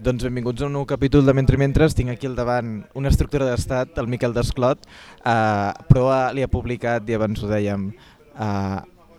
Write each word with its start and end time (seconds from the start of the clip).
Doncs 0.00 0.24
benvinguts 0.24 0.62
a 0.62 0.64
un 0.64 0.72
nou 0.72 0.86
capítol 0.88 1.26
de 1.28 1.32
Mentre 1.36 1.58
Mentres. 1.60 1.92
Tinc 1.92 2.08
aquí 2.08 2.24
al 2.24 2.32
davant 2.38 2.86
una 2.96 3.10
estructura 3.12 3.44
d'estat, 3.44 3.98
el 4.00 4.06
Miquel 4.08 4.32
Desclot. 4.32 4.86
Uh, 5.20 5.76
Proa 5.90 6.30
li 6.32 6.40
ha 6.40 6.48
publicat, 6.48 7.04
i 7.04 7.18
abans 7.18 7.42
ho 7.44 7.50
dèiem, 7.50 7.90
uh, 8.32 8.78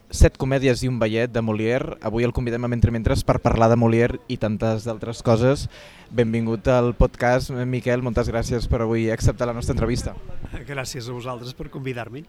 set 0.09 0.39
comèdies 0.41 0.81
i 0.81 0.89
un 0.89 0.97
ballet 0.97 1.29
de 1.29 1.43
Molière. 1.45 1.99
Avui 2.01 2.25
el 2.25 2.33
convidem 2.33 2.65
a 2.65 2.71
Mentre 2.71 2.89
Mentres 2.89 3.21
per 3.21 3.37
parlar 3.45 3.69
de 3.69 3.77
Molière 3.77 4.17
i 4.25 4.39
tantes 4.41 4.87
d'altres 4.89 5.21
coses. 5.21 5.67
Benvingut 6.09 6.65
al 6.73 6.95
podcast, 6.97 7.53
Miquel. 7.53 8.01
Moltes 8.01 8.33
gràcies 8.33 8.65
per 8.65 8.81
avui 8.81 9.11
acceptar 9.13 9.51
la 9.51 9.53
nostra 9.53 9.77
entrevista. 9.77 10.15
Gràcies 10.65 11.05
a 11.05 11.13
vosaltres 11.13 11.53
per 11.53 11.69
convidar-me. 11.69 12.25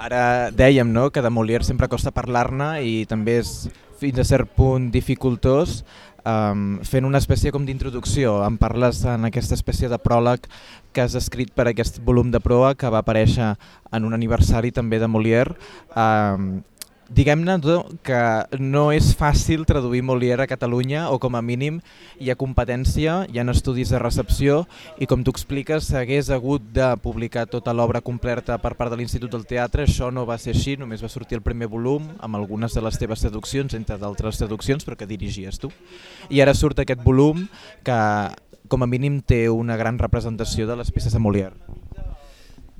Ara 0.00 0.48
dèiem 0.56 0.88
no, 0.88 1.10
que 1.12 1.20
de 1.20 1.28
Molière 1.28 1.68
sempre 1.68 1.90
costa 1.92 2.16
parlar-ne 2.16 2.78
i 2.80 3.02
també 3.10 3.42
és 3.42 3.68
fins 3.98 4.20
a 4.22 4.24
cert 4.24 4.52
punt 4.54 4.92
dificultós 4.94 5.82
um, 6.28 6.78
fent 6.84 7.08
una 7.08 7.20
espècie 7.22 7.52
com 7.54 7.64
d'introducció. 7.66 8.38
Em 8.46 8.58
parles 8.60 9.02
en 9.08 9.24
aquesta 9.28 9.56
espècie 9.58 9.90
de 9.90 9.98
pròleg 10.02 10.48
que 10.92 11.04
has 11.04 11.16
escrit 11.18 11.54
per 11.56 11.68
aquest 11.70 12.02
volum 12.04 12.32
de 12.34 12.40
proa 12.44 12.74
que 12.78 12.90
va 12.92 13.02
aparèixer 13.04 13.54
en 13.92 14.08
un 14.08 14.16
aniversari 14.16 14.72
també 14.74 15.00
de 15.00 15.08
Molière. 15.08 15.56
Um, 15.96 16.58
Diguem-ne 17.08 17.54
que 18.04 18.20
no 18.60 18.90
és 18.92 19.14
fàcil 19.16 19.62
traduir 19.64 20.02
Molière 20.04 20.44
a 20.44 20.50
Catalunya 20.50 21.06
o 21.08 21.16
com 21.16 21.38
a 21.38 21.40
mínim 21.40 21.78
hi 22.20 22.28
ha 22.28 22.36
competència, 22.36 23.22
hi 23.32 23.38
ha 23.40 23.44
estudis 23.48 23.88
de 23.94 24.00
recepció 24.02 24.58
i 25.00 25.06
com 25.08 25.22
tu 25.24 25.32
expliques 25.32 25.88
s'hagués 25.88 26.28
hagut 26.28 26.66
de 26.76 26.90
publicar 27.00 27.46
tota 27.48 27.72
l'obra 27.72 28.02
completa 28.04 28.58
per 28.60 28.74
part 28.76 28.92
de 28.92 28.98
l'Institut 29.00 29.32
del 29.32 29.46
Teatre, 29.48 29.86
això 29.88 30.10
no 30.12 30.26
va 30.28 30.36
ser 30.36 30.52
així, 30.52 30.76
només 30.76 31.00
va 31.02 31.08
sortir 31.08 31.38
el 31.38 31.46
primer 31.46 31.70
volum 31.72 32.10
amb 32.20 32.36
algunes 32.36 32.76
de 32.76 32.82
les 32.84 33.00
teves 33.00 33.24
traduccions, 33.24 33.72
entre 33.72 33.96
d'altres 33.96 34.36
traduccions, 34.36 34.84
però 34.84 34.98
que 34.98 35.08
dirigies 35.08 35.56
tu. 35.58 35.72
I 36.28 36.42
ara 36.44 36.52
surt 36.52 36.84
aquest 36.84 37.00
volum 37.06 37.46
que 37.88 37.96
com 38.68 38.84
a 38.84 38.90
mínim 38.90 39.22
té 39.24 39.46
una 39.48 39.78
gran 39.80 39.96
representació 39.96 40.68
de 40.68 40.76
les 40.76 40.92
peces 40.92 41.16
de 41.16 41.22
Molière. 41.24 41.56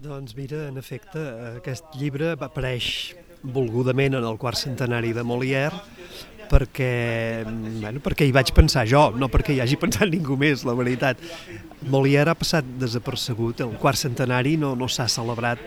Doncs 0.05 0.37
mira, 0.37 0.67
en 0.69 0.77
efecte, 0.77 1.25
aquest 1.57 1.97
llibre 1.97 2.35
apareix 2.37 3.17
volgudament 3.43 4.19
en 4.19 4.27
el 4.27 4.39
quart 4.41 4.59
centenari 4.59 5.13
de 5.17 5.25
Molière 5.27 5.77
perquè, 6.49 7.45
bueno, 7.45 8.01
perquè 8.01 8.27
hi 8.27 8.33
vaig 8.33 8.53
pensar 8.57 8.87
jo, 8.89 9.09
no 9.13 9.29
perquè 9.29 9.55
hi 9.55 9.61
hagi 9.61 9.77
pensat 9.81 10.09
ningú 10.09 10.39
més, 10.41 10.65
la 10.65 10.75
veritat. 10.79 11.21
Molière 11.93 12.33
ha 12.33 12.39
passat 12.39 12.67
desapercebut, 12.81 13.61
el 13.67 13.77
quart 13.81 14.01
centenari 14.01 14.57
no, 14.61 14.75
no 14.79 14.89
s'ha 14.89 15.09
celebrat. 15.13 15.61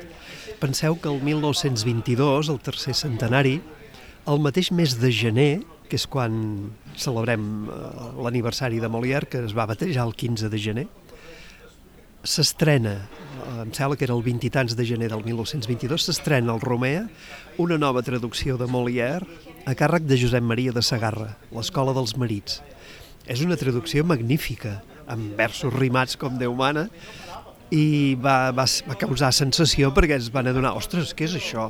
Penseu 0.61 0.97
que 1.01 1.09
el 1.09 1.21
1922, 1.21 2.49
el 2.49 2.59
tercer 2.65 2.95
centenari, 2.97 3.59
el 4.29 4.41
mateix 4.41 4.71
mes 4.73 4.97
de 5.01 5.11
gener, 5.13 5.51
que 5.89 5.97
és 5.99 6.05
quan 6.07 6.33
celebrem 6.95 7.67
eh, 7.67 8.09
l'aniversari 8.23 8.79
de 8.79 8.89
Molière, 8.91 9.27
que 9.27 9.41
es 9.45 9.55
va 9.57 9.67
batejar 9.69 10.05
el 10.07 10.13
15 10.15 10.49
de 10.49 10.59
gener, 10.61 10.87
s'estrena, 12.23 12.95
em 13.61 13.71
sembla 13.73 13.97
que 13.97 14.05
era 14.05 14.15
el 14.15 14.23
20 14.25 14.47
i 14.47 14.51
tants 14.53 14.75
de 14.77 14.85
gener 14.85 15.09
del 15.11 15.23
1922, 15.25 16.05
s'estrena 16.05 16.53
al 16.53 16.61
Romea 16.61 17.07
una 17.61 17.77
nova 17.81 18.03
traducció 18.05 18.57
de 18.57 18.67
Molière 18.69 19.25
a 19.65 19.75
càrrec 19.77 20.05
de 20.09 20.17
Josep 20.21 20.43
Maria 20.45 20.73
de 20.73 20.83
Sagarra, 20.85 21.35
l'Escola 21.53 21.93
dels 21.97 22.15
Marits. 22.17 22.61
És 23.29 23.43
una 23.45 23.57
traducció 23.57 24.05
magnífica, 24.05 24.79
amb 25.09 25.35
versos 25.37 25.73
rimats 25.73 26.17
com 26.17 26.37
Déu 26.39 26.55
mana, 26.57 26.87
i 27.71 28.17
va, 28.19 28.51
va, 28.55 28.65
va 28.87 28.99
causar 28.99 29.31
sensació 29.33 29.93
perquè 29.95 30.17
es 30.19 30.29
van 30.33 30.49
adonar, 30.51 30.75
ostres, 30.77 31.15
què 31.15 31.29
és 31.29 31.37
això? 31.39 31.69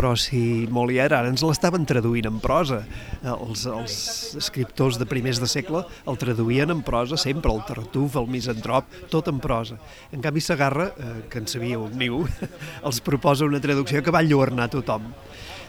Però 0.00 0.14
si 0.16 0.64
Molière 0.72 1.12
ara 1.18 1.28
ens 1.28 1.42
l'estaven 1.44 1.82
traduint 1.84 2.24
en 2.30 2.38
prosa. 2.40 2.78
Els, 3.20 3.66
els 3.68 3.96
escriptors 4.38 4.96
de 4.96 5.04
primers 5.04 5.36
de 5.42 5.48
segle 5.50 5.82
el 6.08 6.16
traduïen 6.16 6.72
en 6.72 6.80
prosa 6.86 7.18
sempre, 7.20 7.52
el 7.52 7.60
Tartuf, 7.68 8.16
el 8.16 8.30
Misantrop, 8.32 8.88
tot 9.12 9.28
en 9.28 9.42
prosa. 9.44 9.76
En 10.16 10.24
canvi, 10.24 10.40
Sagarra, 10.40 10.88
eh, 10.96 11.10
que 11.28 11.42
en 11.42 11.50
sabíeu 11.52 11.84
niu, 11.92 12.22
els 12.88 13.02
proposa 13.04 13.44
una 13.44 13.60
traducció 13.60 14.00
que 14.00 14.14
va 14.14 14.24
enlluernar 14.24 14.70
tothom. 14.72 15.10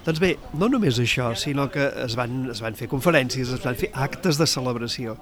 Doncs 0.06 0.24
bé, 0.24 0.32
no 0.56 0.72
només 0.72 1.02
això, 1.04 1.34
sinó 1.36 1.68
que 1.74 1.92
es 2.06 2.16
van, 2.16 2.46
es 2.56 2.64
van 2.64 2.80
fer 2.80 2.88
conferències, 2.90 3.52
es 3.52 3.66
van 3.68 3.76
fer 3.76 3.92
actes 3.92 4.40
de 4.40 4.48
celebració. 4.48 5.18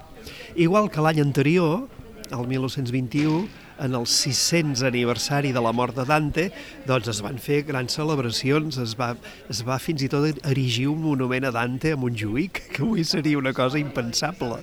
Igual 0.54 0.86
que 0.86 1.02
l'any 1.02 1.18
anterior, 1.20 1.88
el 2.30 2.46
1921, 2.46 3.42
en 3.80 3.96
el 3.96 4.06
600 4.06 4.84
aniversari 4.86 5.52
de 5.56 5.62
la 5.64 5.72
mort 5.72 5.96
de 5.96 6.04
Dante, 6.08 6.46
doncs 6.86 7.08
es 7.12 7.20
van 7.24 7.40
fer 7.40 7.62
grans 7.68 7.96
celebracions, 7.96 8.78
es 8.78 8.96
va, 8.98 9.14
es 9.50 9.62
va 9.66 9.80
fins 9.80 10.04
i 10.04 10.10
tot 10.12 10.40
erigir 10.46 10.88
un 10.92 11.00
monument 11.04 11.48
a 11.48 11.54
Dante 11.54 11.94
a 11.94 12.00
Montjuïc, 12.00 12.64
que 12.74 12.84
avui 12.84 13.04
seria 13.04 13.40
una 13.40 13.54
cosa 13.56 13.80
impensable. 13.80 14.60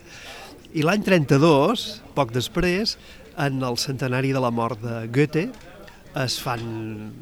I 0.77 0.83
l'any 0.85 1.01
32, 1.05 1.87
poc 2.15 2.35
després, 2.35 2.97
en 3.37 3.61
el 3.63 3.77
centenari 3.81 4.33
de 4.33 4.41
la 4.43 4.51
mort 4.53 4.81
de 4.83 5.05
Goethe, 5.13 5.47
es 6.17 6.37
fan 6.41 6.63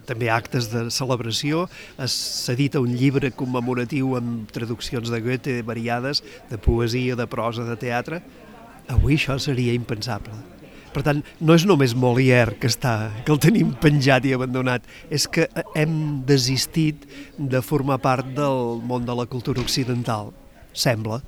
també 0.07 0.29
actes 0.31 0.69
de 0.71 0.85
celebració, 0.93 1.65
s'edita 1.99 2.79
un 2.83 2.93
llibre 2.95 3.31
commemoratiu 3.35 4.15
amb 4.19 4.51
traduccions 4.55 5.11
de 5.11 5.19
Goethe 5.23 5.59
variades, 5.67 6.23
de 6.49 6.59
poesia, 6.61 7.17
de 7.19 7.27
prosa, 7.27 7.67
de 7.67 7.75
teatre. 7.79 8.21
Avui 8.91 9.17
això 9.17 9.37
seria 9.41 9.75
impensable. 9.75 10.37
Per 10.95 11.03
tant, 11.03 11.19
no 11.43 11.55
és 11.57 11.65
només 11.67 11.91
Molière 11.99 12.55
que, 12.55 12.69
està, 12.71 13.11
que 13.27 13.33
el 13.33 13.39
tenim 13.43 13.73
penjat 13.83 14.23
i 14.23 14.31
abandonat, 14.37 14.85
és 15.11 15.27
que 15.27 15.49
hem 15.75 16.23
desistit 16.27 17.03
de 17.35 17.59
formar 17.59 17.99
part 17.99 18.29
del 18.37 18.79
món 18.79 19.03
de 19.03 19.15
la 19.19 19.27
cultura 19.27 19.59
occidental, 19.59 20.31
sembla. 20.71 21.19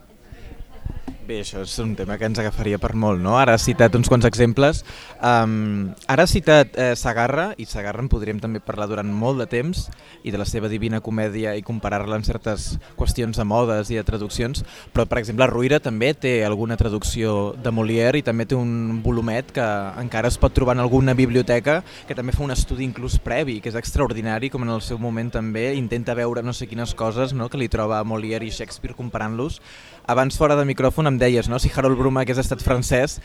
Bé, 1.27 1.41
això 1.43 1.59
és 1.59 1.73
un 1.83 1.89
tema 1.91 2.15
que 2.15 2.23
ens 2.23 2.39
agafaria 2.39 2.77
per 2.79 2.93
molt, 2.95 3.19
no? 3.19 3.33
Ara 3.35 3.57
has 3.57 3.65
citat 3.67 3.91
uns 3.97 4.07
quants 4.07 4.23
exemples. 4.23 4.77
Um, 5.19 5.89
ara 6.07 6.23
has 6.23 6.31
citat 6.31 6.77
eh, 6.79 6.93
Sagarra, 6.95 7.49
i 7.59 7.65
Sagarra 7.67 7.99
en 7.99 8.07
podríem 8.07 8.37
també 8.39 8.61
parlar 8.63 8.85
durant 8.87 9.09
molt 9.11 9.41
de 9.41 9.47
temps, 9.51 9.81
i 10.23 10.31
de 10.31 10.39
la 10.39 10.45
seva 10.47 10.69
divina 10.71 11.01
comèdia 11.03 11.57
i 11.59 11.65
comparar-la 11.67 12.15
en 12.15 12.23
certes 12.23 12.69
qüestions 12.95 13.35
de 13.35 13.43
modes 13.43 13.91
i 13.91 13.99
de 13.99 14.05
traduccions, 14.07 14.63
però, 14.95 15.03
per 15.03 15.19
exemple, 15.19 15.49
Ruïra 15.51 15.81
també 15.83 16.13
té 16.15 16.31
alguna 16.47 16.79
traducció 16.79 17.51
de 17.59 17.75
Molière 17.75 18.21
i 18.21 18.23
també 18.23 18.47
té 18.47 18.55
un 18.55 19.03
volumet 19.03 19.51
que 19.51 19.67
encara 19.99 20.31
es 20.31 20.39
pot 20.39 20.55
trobar 20.55 20.77
en 20.77 20.85
alguna 20.85 21.11
biblioteca 21.11 21.81
que 22.07 22.15
també 22.15 22.31
fa 22.31 22.45
un 22.47 22.55
estudi 22.55 22.87
inclús 22.87 23.19
previ, 23.19 23.59
que 23.59 23.67
és 23.67 23.75
extraordinari, 23.75 24.47
com 24.47 24.63
en 24.63 24.71
el 24.77 24.85
seu 24.85 24.95
moment 24.95 25.35
també 25.35 25.73
intenta 25.75 26.15
veure 26.15 26.39
no 26.39 26.55
sé 26.55 26.71
quines 26.71 26.95
coses 26.95 27.35
no? 27.35 27.51
que 27.51 27.59
li 27.59 27.67
troba 27.67 27.99
Molière 28.07 28.47
i 28.47 28.55
Shakespeare 28.55 28.95
comparant-los. 28.95 29.59
Abans, 30.07 30.37
fora 30.39 30.55
de 30.55 30.63
micròfon, 30.63 31.09
em 31.09 31.16
deies, 31.17 31.49
no? 31.49 31.59
si 31.59 31.71
Harold 31.73 31.97
Bruma 31.99 32.23
hagués 32.23 32.39
estat 32.41 32.63
francès, 32.63 33.19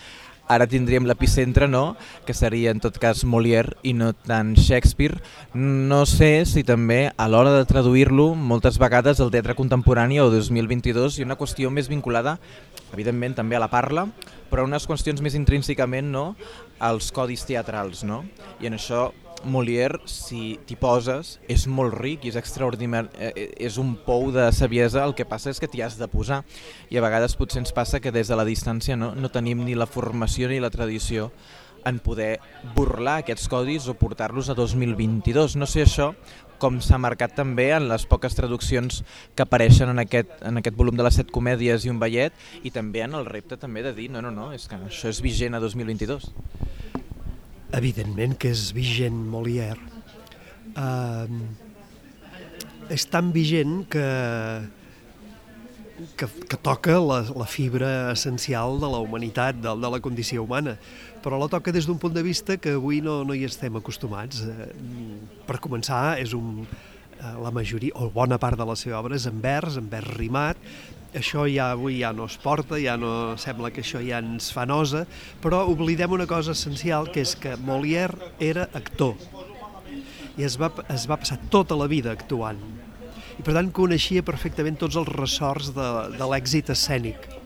ara 0.49 0.67
tindríem 0.67 1.07
l'epicentre, 1.07 1.69
no? 1.69 1.97
que 2.27 2.35
seria 2.35 2.73
en 2.75 2.81
tot 2.83 2.99
cas 3.01 3.25
Molière 3.25 3.77
i 3.83 3.95
no 3.97 4.13
tant 4.13 4.55
Shakespeare. 4.59 5.21
No 5.55 6.05
sé 6.07 6.45
si 6.49 6.65
també 6.67 7.13
a 7.17 7.29
l'hora 7.31 7.55
de 7.57 7.65
traduir-lo 7.69 8.33
moltes 8.35 8.79
vegades 8.83 9.21
el 9.21 9.33
teatre 9.35 9.57
contemporani 9.59 10.21
o 10.21 10.29
2022 10.33 11.19
hi 11.19 11.25
ha 11.25 11.31
una 11.31 11.39
qüestió 11.41 11.71
més 11.71 11.89
vinculada, 11.93 12.39
evidentment 12.93 13.39
també 13.39 13.57
a 13.57 13.63
la 13.63 13.71
parla, 13.73 14.09
però 14.51 14.67
unes 14.69 14.87
qüestions 14.89 15.23
més 15.25 15.39
intrínsecament 15.39 16.11
no? 16.13 16.33
als 16.81 17.13
codis 17.15 17.47
teatrals. 17.49 18.05
No? 18.05 18.25
I 18.61 18.69
en 18.69 18.77
això 18.81 19.11
Molière, 19.45 20.01
si 20.07 20.59
t'hi 20.67 20.77
poses, 20.79 21.37
és 21.51 21.67
molt 21.67 21.97
ric 21.99 22.27
i 22.27 22.31
és 22.33 22.39
extraordinari, 22.39 23.11
eh, 23.19 23.49
és 23.67 23.79
un 23.81 23.95
pou 24.07 24.31
de 24.35 24.45
saviesa, 24.55 25.03
el 25.05 25.17
que 25.19 25.27
passa 25.29 25.51
és 25.51 25.61
que 25.61 25.69
t'hi 25.69 25.83
has 25.83 25.99
de 25.99 26.09
posar 26.09 26.43
i 26.91 26.99
a 26.99 27.03
vegades 27.05 27.35
potser 27.37 27.63
ens 27.63 27.75
passa 27.75 28.01
que 28.01 28.13
des 28.15 28.31
de 28.31 28.39
la 28.39 28.47
distància 28.47 28.97
no, 28.97 29.13
no 29.15 29.33
tenim 29.33 29.65
ni 29.65 29.75
la 29.75 29.91
formació 29.91 30.49
ni 30.49 30.61
la 30.63 30.71
tradició 30.71 31.33
en 31.85 31.99
poder 31.99 32.39
burlar 32.77 33.19
aquests 33.23 33.49
codis 33.51 33.89
o 33.91 33.97
portar-los 33.99 34.49
a 34.51 34.55
2022. 34.55 35.57
No 35.59 35.67
sé 35.67 35.83
això 35.83 36.13
com 36.63 36.79
s'ha 36.79 37.01
marcat 37.03 37.35
també 37.35 37.73
en 37.75 37.89
les 37.91 38.05
poques 38.07 38.37
traduccions 38.39 39.01
que 39.35 39.43
apareixen 39.43 39.91
en 39.91 39.99
aquest, 40.05 40.31
en 40.47 40.61
aquest 40.61 40.79
volum 40.79 40.95
de 40.95 41.03
les 41.03 41.19
set 41.19 41.33
comèdies 41.35 41.83
i 41.83 41.91
un 41.91 41.99
ballet 41.99 42.37
i 42.63 42.71
també 42.71 43.03
en 43.03 43.17
el 43.19 43.27
repte 43.27 43.59
també 43.59 43.83
de 43.83 43.95
dir 43.97 44.09
no, 44.15 44.23
no, 44.23 44.31
no, 44.31 44.53
és 44.55 44.69
que 44.71 44.79
això 44.79 45.11
és 45.11 45.23
vigent 45.25 45.59
a 45.59 45.63
2022. 45.63 46.31
Evidentment 47.73 48.37
que 48.37 48.53
és 48.53 48.71
vigent 48.77 49.17
Molière. 49.33 49.81
Uh, 50.73 51.29
és 52.93 53.05
tan 53.09 53.31
vigent 53.33 53.83
que, 53.93 54.05
que, 56.21 56.29
que 56.51 56.59
toca 56.61 56.99
la, 57.01 57.23
la 57.37 57.49
fibra 57.49 58.13
essencial 58.13 58.77
de 58.83 58.91
la 58.93 59.01
humanitat, 59.05 59.61
de, 59.65 59.73
de 59.81 59.93
la 59.95 60.01
condició 60.05 60.45
humana, 60.45 60.77
però 61.25 61.41
la 61.41 61.49
toca 61.53 61.73
des 61.73 61.89
d'un 61.89 62.01
punt 62.03 62.15
de 62.15 62.25
vista 62.27 62.59
que 62.61 62.77
avui 62.77 63.01
no, 63.05 63.23
no 63.25 63.37
hi 63.37 63.47
estem 63.49 63.77
acostumats. 63.81 64.45
Uh, 64.45 64.69
per 65.49 65.61
començar, 65.65 66.19
és 66.21 66.37
un, 66.37 66.67
uh, 66.67 67.37
la 67.41 67.55
majoria, 67.55 67.97
o 67.97 68.11
bona 68.13 68.41
part 68.43 68.61
de 68.61 68.69
la 68.69 68.77
seva 68.77 69.01
obra 69.01 69.17
és 69.17 69.29
en 69.31 69.41
vers, 69.41 69.81
en 69.81 69.89
vers 69.93 70.13
rimat, 70.19 70.61
això 71.15 71.47
ja 71.51 71.71
avui 71.73 72.01
ja 72.01 72.13
no 72.17 72.27
es 72.31 72.39
porta, 72.41 72.79
ja 72.81 72.97
no 72.97 73.37
sembla 73.41 73.71
que 73.71 73.85
això 73.85 74.01
ja 74.05 74.23
ens 74.23 74.51
fa 74.55 74.65
nosa, 74.69 75.05
però 75.43 75.65
oblidem 75.69 76.13
una 76.13 76.27
cosa 76.27 76.57
essencial, 76.57 77.11
que 77.13 77.25
és 77.25 77.37
que 77.37 77.57
Molière 77.61 78.33
era 78.41 78.69
actor 78.73 79.17
i 80.39 80.47
es 80.47 80.57
va, 80.61 80.71
es 80.93 81.05
va 81.09 81.19
passar 81.21 81.39
tota 81.53 81.77
la 81.77 81.89
vida 81.91 82.13
actuant. 82.13 82.61
I 83.39 83.45
per 83.45 83.55
tant 83.57 83.71
coneixia 83.75 84.25
perfectament 84.25 84.79
tots 84.81 84.97
els 85.01 85.09
ressorts 85.13 85.73
de, 85.77 85.89
de 86.17 86.29
l'èxit 86.29 86.73
escènic. 86.73 87.42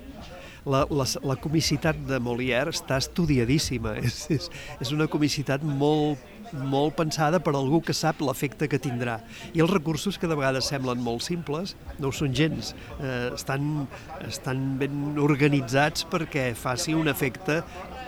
La, 0.67 0.85
la, 0.91 1.07
la 1.23 1.37
comicitat 1.41 1.99
de 2.09 2.19
Molière 2.23 2.73
està 2.75 2.99
estudiadíssima. 3.03 3.97
És, 4.07 4.27
és, 4.35 4.49
és 4.83 4.93
una 4.95 5.07
comicitat 5.11 5.63
molt, 5.67 6.23
molt 6.71 6.95
pensada 6.99 7.41
per 7.43 7.55
algú 7.57 7.81
que 7.85 7.95
sap 7.97 8.21
l'efecte 8.23 8.69
que 8.71 8.81
tindrà. 8.83 9.19
I 9.55 9.63
els 9.65 9.73
recursos 9.73 10.19
que 10.19 10.31
de 10.31 10.39
vegades 10.39 10.69
semblen 10.71 11.03
molt 11.03 11.25
simples 11.27 11.75
no 11.99 12.11
ho 12.11 12.15
són 12.15 12.35
gens. 12.37 12.75
Eh, 13.01 13.33
estan, 13.35 13.87
estan 14.27 14.67
ben 14.81 15.19
organitzats 15.23 16.07
perquè 16.11 16.51
faci 16.59 16.95
un 16.99 17.11
efecte 17.13 17.63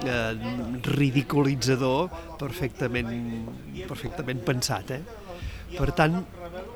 eh, 0.06 0.34
ridiculitzador 0.98 2.12
perfectament, 2.38 3.10
perfectament 3.86 4.44
pensat. 4.46 4.94
Eh? 4.98 5.27
Per 5.76 5.90
tant, 5.96 6.22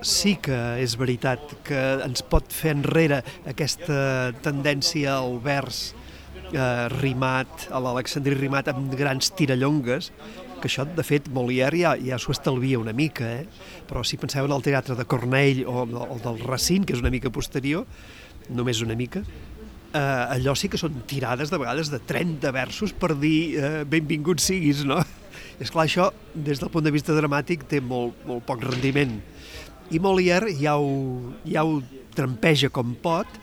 sí 0.04 0.36
que 0.42 0.58
és 0.82 0.96
veritat 1.00 1.56
que 1.66 1.80
ens 2.04 2.24
pot 2.28 2.52
fer 2.52 2.74
enrere 2.76 3.22
aquesta 3.48 4.32
tendència 4.44 5.16
al 5.16 5.38
vers 5.42 5.92
eh, 6.52 6.88
rimat, 6.98 7.68
a 7.72 7.80
l'Alexandrí 7.82 8.36
rimat 8.36 8.68
amb 8.72 8.92
grans 8.98 9.32
tirallongues, 9.38 10.10
que 10.62 10.70
això, 10.70 10.84
de 10.86 11.02
fet, 11.02 11.26
Molière 11.34 11.78
ja, 11.80 11.94
ja 11.98 12.18
s'ho 12.22 12.34
estalvia 12.34 12.78
una 12.78 12.94
mica, 12.94 13.26
eh? 13.40 13.46
però 13.88 14.04
si 14.06 14.18
penseu 14.20 14.46
en 14.46 14.54
el 14.54 14.62
teatre 14.62 14.94
de 14.98 15.06
Cornell 15.10 15.64
o, 15.66 15.82
o 15.82 16.18
del 16.22 16.38
Racine, 16.44 16.86
que 16.86 16.94
és 16.94 17.02
una 17.02 17.10
mica 17.10 17.32
posterior, 17.34 17.88
només 18.52 18.82
una 18.84 18.94
mica, 18.98 19.24
eh, 19.24 19.98
allò 19.98 20.54
sí 20.58 20.70
que 20.70 20.80
són 20.80 21.02
tirades 21.10 21.50
de 21.50 21.58
vegades 21.58 21.90
de 21.90 21.98
30 21.98 22.54
versos 22.54 22.94
per 22.94 23.16
dir 23.18 23.40
eh, 23.58 23.72
benvingut 23.88 24.42
siguis, 24.42 24.84
no? 24.86 25.02
És 25.60 25.70
clar, 25.70 25.86
això, 25.86 26.10
des 26.34 26.60
del 26.62 26.70
punt 26.72 26.84
de 26.84 26.92
vista 26.94 27.16
dramàtic, 27.16 27.66
té 27.68 27.80
molt, 27.80 28.16
molt 28.28 28.46
poc 28.48 28.64
rendiment. 28.64 29.18
I 29.92 30.00
Molière 30.00 30.52
ja 30.56 30.78
ho, 30.80 31.32
ja 31.44 31.64
ho 31.66 31.80
trampeja 32.16 32.70
com 32.72 32.94
pot 33.02 33.40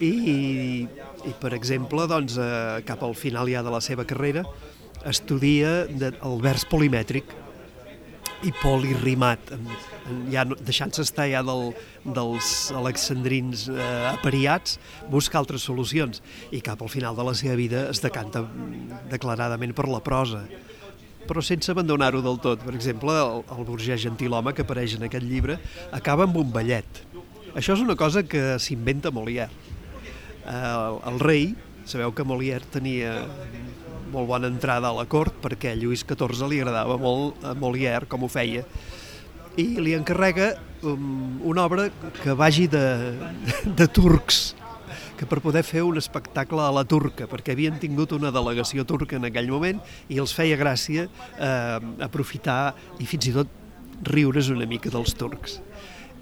i, 0.00 0.86
i 1.26 1.34
per 1.40 1.52
exemple, 1.56 2.06
doncs, 2.10 2.38
eh, 2.38 2.80
cap 2.86 3.02
al 3.04 3.14
final 3.18 3.50
ja 3.50 3.62
de 3.66 3.74
la 3.74 3.82
seva 3.84 4.06
carrera, 4.08 4.44
estudia 5.06 5.84
de, 5.86 6.12
el 6.26 6.40
vers 6.42 6.64
polimètric 6.68 7.30
i 8.46 8.52
polirimat, 8.60 9.50
ja 10.30 10.44
deixant-se 10.46 11.02
estar 11.02 11.26
ja 11.30 11.40
del, 11.46 11.72
dels 12.06 12.70
alexandrins 12.76 13.66
eh, 13.72 13.88
apariats, 14.12 14.78
busca 15.10 15.40
altres 15.40 15.66
solucions 15.66 16.22
i 16.54 16.62
cap 16.62 16.82
al 16.82 16.92
final 16.92 17.18
de 17.18 17.26
la 17.26 17.34
seva 17.38 17.58
vida 17.58 17.88
es 17.90 18.02
decanta 18.04 18.44
declaradament 19.10 19.74
per 19.74 19.88
la 19.90 20.02
prosa 20.04 20.44
però 21.28 21.44
sense 21.44 21.70
abandonar-ho 21.72 22.22
del 22.24 22.40
tot. 22.42 22.64
Per 22.64 22.74
exemple, 22.74 23.14
el, 23.14 23.44
el 23.54 23.68
burgès 23.68 24.02
gentilhome 24.02 24.54
que 24.56 24.64
apareix 24.66 24.96
en 24.96 25.06
aquest 25.08 25.26
llibre 25.28 25.58
acaba 25.94 26.26
amb 26.26 26.40
un 26.40 26.52
ballet. 26.54 27.02
Això 27.54 27.76
és 27.76 27.84
una 27.84 27.96
cosa 27.98 28.24
que 28.24 28.56
s'inventa 28.62 29.12
Molière. 29.14 29.52
Eh, 30.44 30.52
el, 30.52 31.00
el 31.12 31.20
rei, 31.22 31.50
sabeu 31.88 32.12
que 32.16 32.26
Molière 32.26 32.68
tenia 32.72 33.16
molt 34.12 34.28
bona 34.28 34.48
entrada 34.48 34.88
a 34.88 34.96
la 34.96 35.04
cort 35.08 35.36
perquè 35.42 35.74
a 35.74 35.78
Lluís 35.78 36.04
XIV 36.08 36.48
li 36.48 36.62
agradava 36.62 36.96
molt 37.00 37.44
a 37.44 37.52
Molière 37.58 38.08
com 38.08 38.24
ho 38.24 38.30
feia 38.32 38.64
i 39.58 39.66
li 39.82 39.92
encarrega 39.96 40.52
um, 40.86 41.40
una 41.50 41.66
obra 41.66 41.88
que 42.22 42.36
vagi 42.38 42.68
de, 42.70 42.84
de 43.78 43.88
turcs 43.90 44.54
que 45.18 45.26
per 45.26 45.40
poder 45.42 45.64
fer 45.66 45.82
un 45.82 45.98
espectacle 45.98 46.62
a 46.62 46.70
la 46.74 46.84
turca, 46.86 47.26
perquè 47.26 47.56
havien 47.56 47.78
tingut 47.82 48.14
una 48.14 48.30
delegació 48.34 48.86
turca 48.86 49.18
en 49.18 49.26
aquell 49.28 49.50
moment 49.50 49.82
i 50.08 50.20
els 50.22 50.34
feia 50.36 50.58
gràcia 50.60 51.08
eh, 51.08 51.78
aprofitar 52.06 52.74
i 53.02 53.08
fins 53.10 53.30
i 53.30 53.34
tot 53.34 53.50
riure's 54.06 54.52
una 54.54 54.68
mica 54.70 54.92
dels 54.94 55.16
turcs. 55.18 55.58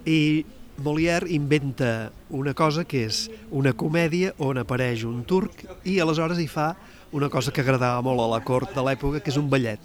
I 0.08 0.46
Molière 0.76 1.28
inventa 1.32 2.10
una 2.28 2.52
cosa 2.52 2.84
que 2.84 3.06
és 3.08 3.26
una 3.50 3.72
comèdia 3.72 4.34
on 4.44 4.60
apareix 4.60 5.06
un 5.08 5.22
turc 5.24 5.64
i 5.88 5.96
aleshores 6.00 6.40
hi 6.40 6.48
fa 6.52 6.74
una 7.16 7.30
cosa 7.32 7.52
que 7.52 7.62
agradava 7.64 8.02
molt 8.04 8.20
a 8.20 8.28
la 8.34 8.42
cort 8.44 8.74
de 8.76 8.84
l'època, 8.84 9.22
que 9.24 9.32
és 9.32 9.38
un 9.40 9.48
ballet. 9.48 9.80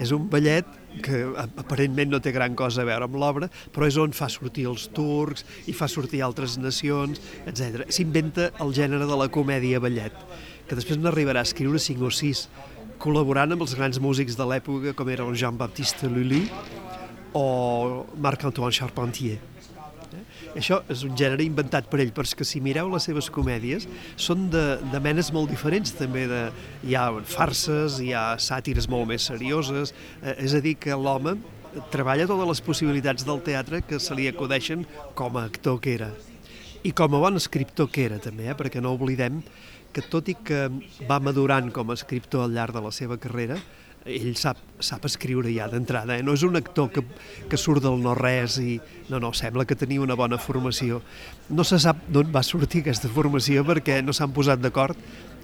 És 0.00 0.12
un 0.16 0.28
ballet 0.32 0.79
que 1.04 1.22
aparentment 1.60 2.10
no 2.10 2.20
té 2.22 2.32
gran 2.34 2.56
cosa 2.58 2.82
a 2.82 2.88
veure 2.88 3.06
amb 3.06 3.18
l'obra, 3.20 3.50
però 3.74 3.86
és 3.86 3.98
on 4.00 4.14
fa 4.16 4.28
sortir 4.32 4.66
els 4.70 4.88
turcs 4.94 5.44
i 5.70 5.74
fa 5.76 5.88
sortir 5.88 6.24
altres 6.26 6.58
nacions, 6.58 7.22
etc. 7.46 7.86
S'inventa 7.92 8.50
el 8.64 8.74
gènere 8.76 9.06
de 9.08 9.20
la 9.20 9.30
comèdia 9.32 9.80
ballet, 9.82 10.16
que 10.66 10.78
després 10.78 11.00
n'arribarà 11.00 11.44
a 11.44 11.48
escriure 11.48 11.82
cinc 11.82 12.02
o 12.02 12.10
sis, 12.14 12.48
col·laborant 13.00 13.54
amb 13.54 13.64
els 13.64 13.76
grans 13.78 14.00
músics 14.02 14.36
de 14.36 14.48
l'època, 14.50 14.94
com 14.98 15.08
eren 15.08 15.36
Jean-Baptiste 15.38 16.10
Lully 16.10 16.44
o 17.32 18.06
Marc-Antoine 18.18 18.74
Charpentier. 18.74 19.49
Això 20.58 20.80
és 20.90 21.04
un 21.06 21.14
gènere 21.18 21.44
inventat 21.46 21.86
per 21.90 22.00
ell, 22.02 22.10
perquè 22.14 22.46
si 22.46 22.62
mireu 22.64 22.90
les 22.90 23.06
seves 23.06 23.30
comèdies 23.30 23.86
són 24.18 24.48
de, 24.50 24.64
de 24.90 25.00
menes 25.02 25.30
molt 25.34 25.52
diferents 25.52 25.94
també. 25.98 26.26
De, 26.30 26.42
hi 26.86 26.96
ha 26.98 27.06
farses, 27.28 28.00
hi 28.02 28.12
ha 28.16 28.34
sàtires 28.42 28.88
molt 28.90 29.08
més 29.12 29.28
serioses, 29.30 29.94
eh, 30.22 30.34
és 30.42 30.56
a 30.56 30.62
dir, 30.64 30.76
que 30.82 30.96
l'home 30.98 31.36
treballa 31.94 32.26
totes 32.26 32.48
les 32.50 32.62
possibilitats 32.66 33.26
del 33.26 33.42
teatre 33.46 33.82
que 33.86 34.00
se 34.02 34.16
li 34.18 34.26
acudeixen 34.30 34.82
com 35.14 35.38
a 35.38 35.46
actor 35.46 35.78
que 35.82 35.94
era. 35.94 36.10
I 36.82 36.94
com 36.96 37.14
a 37.14 37.20
bon 37.22 37.36
escriptor 37.38 37.90
que 37.92 38.06
era 38.08 38.18
també, 38.18 38.48
eh? 38.50 38.56
perquè 38.58 38.82
no 38.82 38.94
oblidem 38.96 39.42
que 39.94 40.02
tot 40.06 40.30
i 40.30 40.34
que 40.34 40.68
va 41.08 41.18
madurant 41.22 41.70
com 41.74 41.90
a 41.90 41.98
escriptor 41.98 42.46
al 42.46 42.54
llarg 42.56 42.74
de 42.74 42.82
la 42.82 42.92
seva 42.94 43.18
carrera, 43.22 43.58
ell 44.08 44.36
sap, 44.40 44.60
sap 44.80 45.04
escriure 45.04 45.50
ja 45.52 45.66
d'entrada, 45.68 46.16
eh? 46.16 46.24
no 46.24 46.32
és 46.36 46.44
un 46.46 46.56
actor 46.56 46.88
que, 46.94 47.02
que 47.50 47.58
surt 47.60 47.84
del 47.84 48.00
no-res 48.00 48.56
i 48.62 48.78
no, 49.10 49.20
no, 49.20 49.32
sembla 49.36 49.66
que 49.68 49.76
tenia 49.76 50.00
una 50.00 50.16
bona 50.16 50.38
formació. 50.40 51.02
No 51.50 51.66
se 51.68 51.78
sap 51.82 52.06
d'on 52.08 52.30
va 52.32 52.42
sortir 52.46 52.80
aquesta 52.84 53.10
formació 53.12 53.64
perquè 53.68 54.00
no 54.04 54.16
s'han 54.16 54.32
posat 54.32 54.62
d'acord 54.62 54.96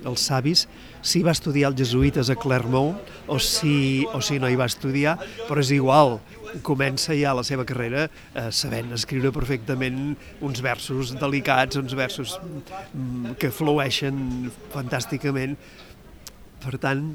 els 0.07 0.23
savis 0.29 0.65
si 1.05 1.23
va 1.27 1.35
estudiar 1.35 1.71
els 1.73 1.81
jesuïtes 1.81 2.31
a 2.31 2.37
Clermont 2.39 2.97
o 3.29 3.39
si, 3.43 4.07
o 4.15 4.21
si 4.25 4.39
no 4.41 4.49
hi 4.49 4.59
va 4.59 4.69
estudiar, 4.71 5.17
però 5.49 5.61
és 5.63 5.73
igual, 5.77 6.19
comença 6.67 7.15
ja 7.17 7.35
la 7.37 7.45
seva 7.45 7.67
carrera 7.69 8.07
eh, 8.07 8.49
sabent 8.55 8.95
escriure 8.97 9.33
perfectament 9.35 10.15
uns 10.41 10.63
versos 10.65 11.13
delicats, 11.19 11.77
uns 11.81 11.97
versos 11.99 12.37
mm, 12.41 13.37
que 13.41 13.53
flueixen 13.53 14.51
fantàsticament. 14.75 15.57
Per 16.63 16.79
tant, 16.83 17.11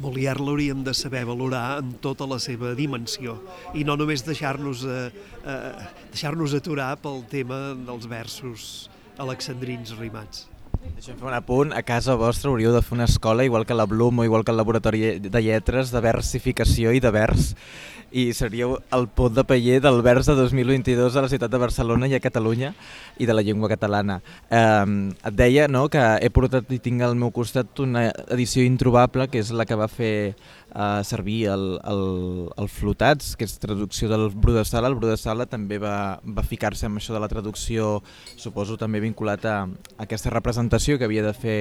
Molière 0.00 0.42
l'hauríem 0.42 0.82
de 0.82 0.94
saber 0.96 1.24
valorar 1.28 1.78
en 1.82 1.92
tota 2.02 2.26
la 2.26 2.40
seva 2.42 2.72
dimensió 2.74 3.36
i 3.78 3.84
no 3.86 3.94
només 4.00 4.24
deixar-nos 4.26 4.82
eh, 4.88 5.10
eh, 5.44 5.86
deixar-nos 6.10 6.56
aturar 6.58 6.96
pel 7.02 7.22
tema 7.30 7.76
dels 7.78 8.08
versos 8.10 8.90
alexandrins 9.22 9.94
rimats. 10.00 10.48
Deixem 10.96 11.16
fer 11.16 11.28
un 11.28 11.36
apunt. 11.36 11.72
A 11.72 11.82
casa 11.86 12.16
vostra 12.18 12.50
hauríeu 12.50 12.74
de 12.74 12.82
fer 12.84 12.96
una 12.96 13.06
escola, 13.08 13.44
igual 13.46 13.64
que 13.64 13.76
la 13.76 13.86
Bloom 13.88 14.18
o 14.20 14.24
igual 14.26 14.44
que 14.44 14.52
el 14.52 14.58
Laboratori 14.58 15.18
de 15.18 15.42
Lletres, 15.42 15.92
de 15.94 16.02
versificació 16.04 16.92
i 16.92 17.00
de 17.00 17.12
vers 17.14 17.54
i 18.14 18.28
seríeu 18.36 18.76
el 18.94 19.08
pot 19.10 19.34
de 19.34 19.42
paller 19.42 19.80
del 19.82 19.98
vers 20.06 20.28
de 20.30 20.36
2022 20.38 21.16
a 21.18 21.24
la 21.24 21.30
ciutat 21.32 21.50
de 21.50 21.58
Barcelona 21.58 22.06
i 22.06 22.14
a 22.14 22.22
Catalunya 22.22 22.70
i 23.18 23.26
de 23.26 23.34
la 23.34 23.42
llengua 23.42 23.68
catalana. 23.72 24.20
Eh, 24.46 25.10
et 25.26 25.34
deia 25.34 25.66
no, 25.66 25.88
que 25.90 26.02
he 26.22 26.30
portat 26.30 26.70
i 26.70 26.78
tinc 26.78 27.02
al 27.02 27.18
meu 27.18 27.32
costat 27.34 27.82
una 27.82 28.06
edició 28.30 28.62
introbable, 28.62 29.26
que 29.32 29.42
és 29.42 29.50
la 29.50 29.66
que 29.66 29.78
va 29.78 29.90
fer 29.90 30.14
eh, 30.30 31.02
servir 31.02 31.48
el, 31.56 31.66
el, 31.82 32.04
el 32.54 32.70
Flotats, 32.70 33.34
que 33.34 33.48
és 33.48 33.58
traducció 33.58 34.08
del 34.12 34.28
Bru 34.30 34.54
de 34.54 34.64
Sala. 34.68 34.92
El 34.92 34.98
Bru 35.00 35.10
de 35.10 35.18
Sala 35.18 35.48
també 35.50 35.80
va, 35.82 36.20
va 36.22 36.46
ficar-se 36.46 36.86
amb 36.86 37.02
això 37.02 37.16
de 37.16 37.22
la 37.24 37.30
traducció, 37.32 37.98
suposo 38.38 38.78
també 38.78 39.02
vinculat 39.02 39.42
a, 39.50 39.58
a 39.66 40.06
aquesta 40.06 40.30
representació 40.30 40.98
que 40.98 41.10
havia 41.10 41.26
de 41.26 41.34
fer 41.34 41.58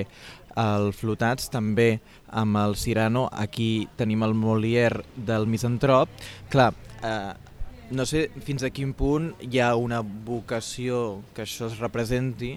el 0.59 0.91
Flotats, 0.93 1.49
també 1.49 1.97
amb 2.33 2.57
el 2.61 2.75
Cirano, 2.77 3.27
aquí 3.31 3.87
tenim 3.97 4.23
el 4.25 4.35
Molière 4.37 5.03
del 5.15 5.47
Misantrop. 5.49 6.09
Clar, 6.53 6.75
eh, 7.01 7.33
no 7.97 8.05
sé 8.05 8.27
fins 8.45 8.61
a 8.61 8.69
quin 8.69 8.91
punt 8.93 9.31
hi 9.41 9.57
ha 9.57 9.71
una 9.73 10.03
vocació 10.05 11.23
que 11.33 11.47
això 11.47 11.65
es 11.65 11.79
representi 11.81 12.51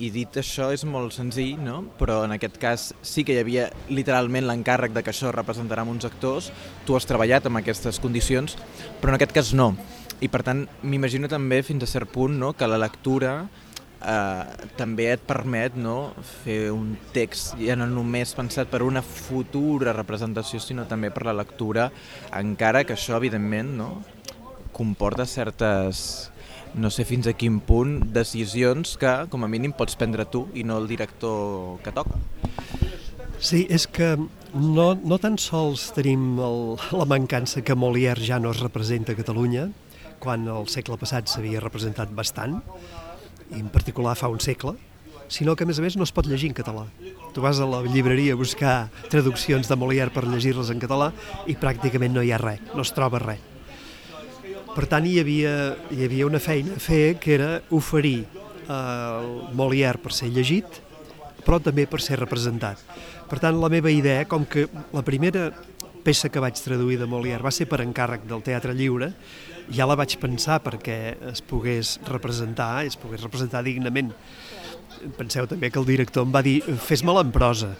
i 0.00 0.08
dit 0.14 0.38
això 0.40 0.70
és 0.72 0.86
molt 0.88 1.12
senzill, 1.12 1.58
no? 1.60 1.82
però 2.00 2.22
en 2.24 2.32
aquest 2.32 2.56
cas 2.62 2.86
sí 3.04 3.26
que 3.28 3.36
hi 3.36 3.42
havia 3.42 3.66
literalment 3.92 4.48
l'encàrrec 4.48 4.96
de 4.96 5.02
que 5.04 5.12
això 5.12 5.34
representarà 5.36 5.84
uns 5.84 6.08
actors, 6.08 6.48
tu 6.88 6.96
has 6.96 7.04
treballat 7.04 7.44
amb 7.44 7.60
aquestes 7.60 8.00
condicions, 8.00 8.56
però 9.02 9.12
en 9.12 9.18
aquest 9.20 9.36
cas 9.36 9.52
no. 9.52 9.74
I 10.24 10.32
per 10.32 10.40
tant 10.40 10.64
m'imagino 10.80 11.28
també 11.28 11.60
fins 11.60 11.84
a 11.84 11.92
cert 11.92 12.08
punt 12.16 12.40
no? 12.40 12.54
que 12.56 12.72
la 12.72 12.80
lectura 12.80 13.50
eh, 14.00 14.68
també 14.76 15.08
et 15.14 15.22
permet 15.26 15.76
no, 15.78 16.12
fer 16.42 16.70
un 16.74 16.94
text 17.14 17.56
ja 17.60 17.76
no 17.78 17.88
només 17.90 18.34
pensat 18.36 18.70
per 18.72 18.82
una 18.86 19.02
futura 19.02 19.94
representació, 19.96 20.60
sinó 20.60 20.86
també 20.88 21.10
per 21.14 21.26
la 21.28 21.36
lectura, 21.36 21.90
encara 22.36 22.84
que 22.84 22.96
això, 22.96 23.16
evidentment, 23.16 23.76
no, 23.78 23.90
comporta 24.76 25.26
certes, 25.26 26.30
no 26.76 26.90
sé 26.92 27.06
fins 27.08 27.28
a 27.30 27.32
quin 27.32 27.60
punt, 27.64 27.98
decisions 28.12 28.96
que, 29.00 29.14
com 29.32 29.44
a 29.44 29.48
mínim, 29.48 29.72
pots 29.76 29.96
prendre 29.96 30.26
tu 30.28 30.46
i 30.54 30.66
no 30.66 30.76
el 30.82 30.88
director 30.90 31.78
que 31.84 31.94
toca. 31.96 32.20
Sí, 33.36 33.66
és 33.68 33.84
que 33.86 34.14
no, 34.16 34.86
no 34.96 35.18
tan 35.20 35.36
sols 35.40 35.90
tenim 35.96 36.38
el, 36.40 36.62
la 36.96 37.08
mancança 37.08 37.60
que 37.64 37.76
Molière 37.76 38.24
ja 38.24 38.38
no 38.40 38.52
es 38.52 38.62
representa 38.64 39.12
a 39.12 39.18
Catalunya, 39.18 39.68
quan 40.20 40.46
el 40.48 40.68
segle 40.72 40.96
passat 41.00 41.28
s'havia 41.28 41.60
representat 41.60 42.12
bastant, 42.16 42.62
i 43.54 43.60
en 43.60 43.68
particular 43.72 44.16
fa 44.18 44.30
un 44.32 44.40
segle, 44.40 44.74
sinó 45.28 45.56
que 45.56 45.64
a 45.64 45.66
més 45.66 45.78
a 45.78 45.84
més 45.84 45.96
no 45.98 46.06
es 46.06 46.12
pot 46.14 46.26
llegir 46.26 46.50
en 46.50 46.56
català. 46.56 46.86
Tu 47.34 47.42
vas 47.42 47.58
a 47.60 47.66
la 47.68 47.82
llibreria 47.86 48.34
a 48.34 48.38
buscar 48.38 48.76
traduccions 49.10 49.68
de 49.68 49.76
Molière 49.76 50.14
per 50.14 50.24
llegir-les 50.26 50.70
en 50.72 50.80
català 50.82 51.10
i 51.46 51.56
pràcticament 51.58 52.14
no 52.14 52.24
hi 52.24 52.32
ha 52.32 52.40
res, 52.40 52.62
no 52.74 52.86
es 52.86 52.94
troba 52.96 53.20
res. 53.22 53.42
Per 54.76 54.84
tant, 54.90 55.06
hi 55.08 55.18
havia, 55.20 55.52
hi 55.90 56.04
havia 56.04 56.26
una 56.28 56.40
feina 56.42 56.74
a 56.76 56.82
fer 56.82 57.16
que 57.20 57.32
era 57.34 57.50
oferir 57.72 58.26
el 58.68 59.30
Molière 59.56 60.02
per 60.02 60.12
ser 60.12 60.28
llegit, 60.34 60.82
però 61.46 61.60
també 61.62 61.86
per 61.88 62.02
ser 62.04 62.18
representat. 62.20 62.82
Per 63.26 63.38
tant, 63.42 63.56
la 63.58 63.70
meva 63.72 63.90
idea, 63.90 64.26
com 64.28 64.44
que 64.44 64.66
la 64.92 65.02
primera 65.06 65.48
peça 66.06 66.30
que 66.30 66.42
vaig 66.42 66.58
traduir 66.62 67.00
de 67.00 67.08
Molière 67.10 67.42
va 67.42 67.50
ser 67.50 67.66
per 67.66 67.80
encàrrec 67.82 68.28
del 68.30 68.44
Teatre 68.46 68.74
Lliure, 68.78 69.10
ja 69.74 69.88
la 69.88 69.96
vaig 69.98 70.14
pensar 70.22 70.60
perquè 70.62 71.16
es 71.32 71.42
pogués 71.42 71.96
representar, 72.06 72.84
es 72.86 72.94
pogués 73.00 73.24
representar 73.24 73.64
dignament. 73.66 74.12
Penseu 75.18 75.44
també 75.50 75.68
que 75.68 75.80
el 75.80 75.86
director 75.86 76.24
em 76.24 76.30
va 76.32 76.40
dir 76.46 76.60
fes-me-la 76.62 77.24
en 77.26 77.32
prosa. 77.34 77.72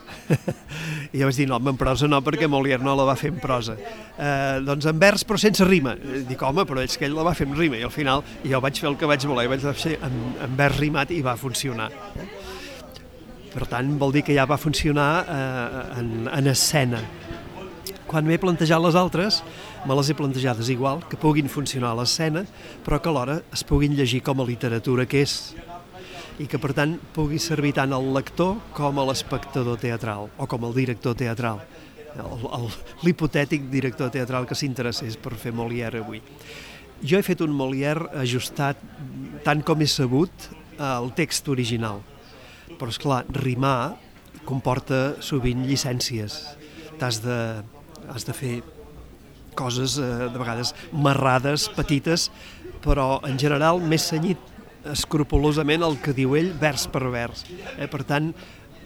I 1.15 1.21
jo 1.21 1.29
vaig 1.29 1.39
dir 1.39 1.47
no, 1.49 1.61
en 1.63 1.79
prosa 1.79 2.09
no 2.11 2.19
perquè 2.27 2.49
Molière 2.51 2.85
no 2.85 2.97
la 2.99 3.07
va 3.09 3.15
fer 3.19 3.31
en 3.33 3.39
prosa. 3.43 3.77
Eh, 3.79 4.59
doncs 4.67 4.89
en 4.91 4.99
vers 5.01 5.25
però 5.25 5.39
sense 5.41 5.65
rima. 5.65 5.95
Dic 6.29 6.43
home, 6.43 6.67
però 6.69 6.83
és 6.83 6.99
que 6.99 7.07
ell 7.07 7.15
la 7.17 7.25
va 7.27 7.35
fer 7.39 7.47
en 7.47 7.55
rima. 7.57 7.79
I 7.79 7.87
al 7.87 7.95
final 7.95 8.25
jo 8.43 8.61
vaig 8.63 8.83
fer 8.83 8.91
el 8.91 8.99
que 8.99 9.09
vaig 9.09 9.29
voler 9.31 9.47
vaig 9.55 9.65
fer 9.79 9.97
en, 10.03 10.19
en 10.45 10.59
vers 10.59 10.77
rimat 10.83 11.15
i 11.15 11.23
va 11.25 11.39
funcionar. 11.41 11.89
Per 13.55 13.71
tant 13.71 13.95
vol 13.97 14.13
dir 14.13 14.27
que 14.27 14.35
ja 14.37 14.45
va 14.51 14.59
funcionar 14.61 15.11
eh, 15.25 16.01
en, 16.03 16.11
en 16.29 16.53
escena 16.53 17.01
quan 18.07 18.27
m'he 18.27 18.39
plantejat 18.39 18.83
les 18.83 18.99
altres 18.99 19.43
me 19.87 19.95
les 19.99 20.11
he 20.11 20.17
plantejades 20.19 20.71
igual, 20.73 21.03
que 21.09 21.19
puguin 21.21 21.51
funcionar 21.53 21.93
a 21.93 22.01
l'escena, 22.01 22.45
però 22.85 23.01
que 23.01 23.11
alhora 23.11 23.41
es 23.53 23.65
puguin 23.67 23.97
llegir 23.97 24.23
com 24.23 24.41
a 24.41 24.47
literatura 24.47 25.07
que 25.07 25.23
és 25.27 25.55
i 26.39 26.47
que 26.47 26.61
per 26.61 26.75
tant 26.77 26.99
pugui 27.17 27.39
servir 27.41 27.73
tant 27.79 27.95
al 27.97 28.13
lector 28.15 28.59
com 28.77 28.99
a 29.01 29.07
l'espectador 29.09 29.81
teatral 29.81 30.29
o 30.37 30.47
com 30.47 30.65
al 30.69 30.77
director 30.77 31.17
teatral 31.17 31.63
l'hipotètic 33.05 33.69
director 33.71 34.11
teatral 34.13 34.47
que 34.49 34.57
s'interessés 34.57 35.19
per 35.21 35.35
fer 35.37 35.53
Molière 35.53 36.01
avui. 36.01 36.23
Jo 37.05 37.19
he 37.19 37.25
fet 37.27 37.43
un 37.45 37.53
Molière 37.53 38.09
ajustat 38.23 38.81
tant 39.45 39.63
com 39.63 39.81
he 39.81 39.89
sabut 39.91 40.49
al 40.81 41.13
text 41.17 41.49
original, 41.53 42.01
però 42.79 42.89
és 42.93 43.01
clar, 43.01 43.25
rimar 43.37 43.97
comporta 44.49 45.17
sovint 45.21 45.67
llicències. 45.67 46.39
T'has 46.97 47.21
de, 47.25 47.39
has 48.13 48.27
de 48.27 48.35
fer 48.37 48.55
coses 49.57 49.97
eh, 49.99 50.11
de 50.29 50.39
vegades 50.39 50.75
marrades, 50.93 51.69
petites, 51.75 52.29
però 52.85 53.17
en 53.27 53.39
general 53.41 53.81
més 53.81 54.07
senyit 54.13 54.39
escrupolosament 54.93 55.83
el 55.83 55.99
que 56.03 56.15
diu 56.15 56.37
ell 56.39 56.53
vers 56.61 56.87
per 56.93 57.07
vers. 57.11 57.45
Eh? 57.77 57.89
Per 57.91 58.03
tant, 58.07 58.31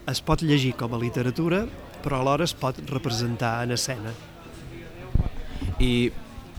es 0.08 0.22
pot 0.24 0.42
llegir 0.46 0.72
com 0.78 0.94
a 0.94 1.00
literatura, 1.00 1.64
però 2.00 2.20
alhora 2.20 2.46
es 2.48 2.54
pot 2.56 2.78
representar 2.88 3.58
en 3.66 3.76
escena. 3.76 4.14
I 5.80 6.10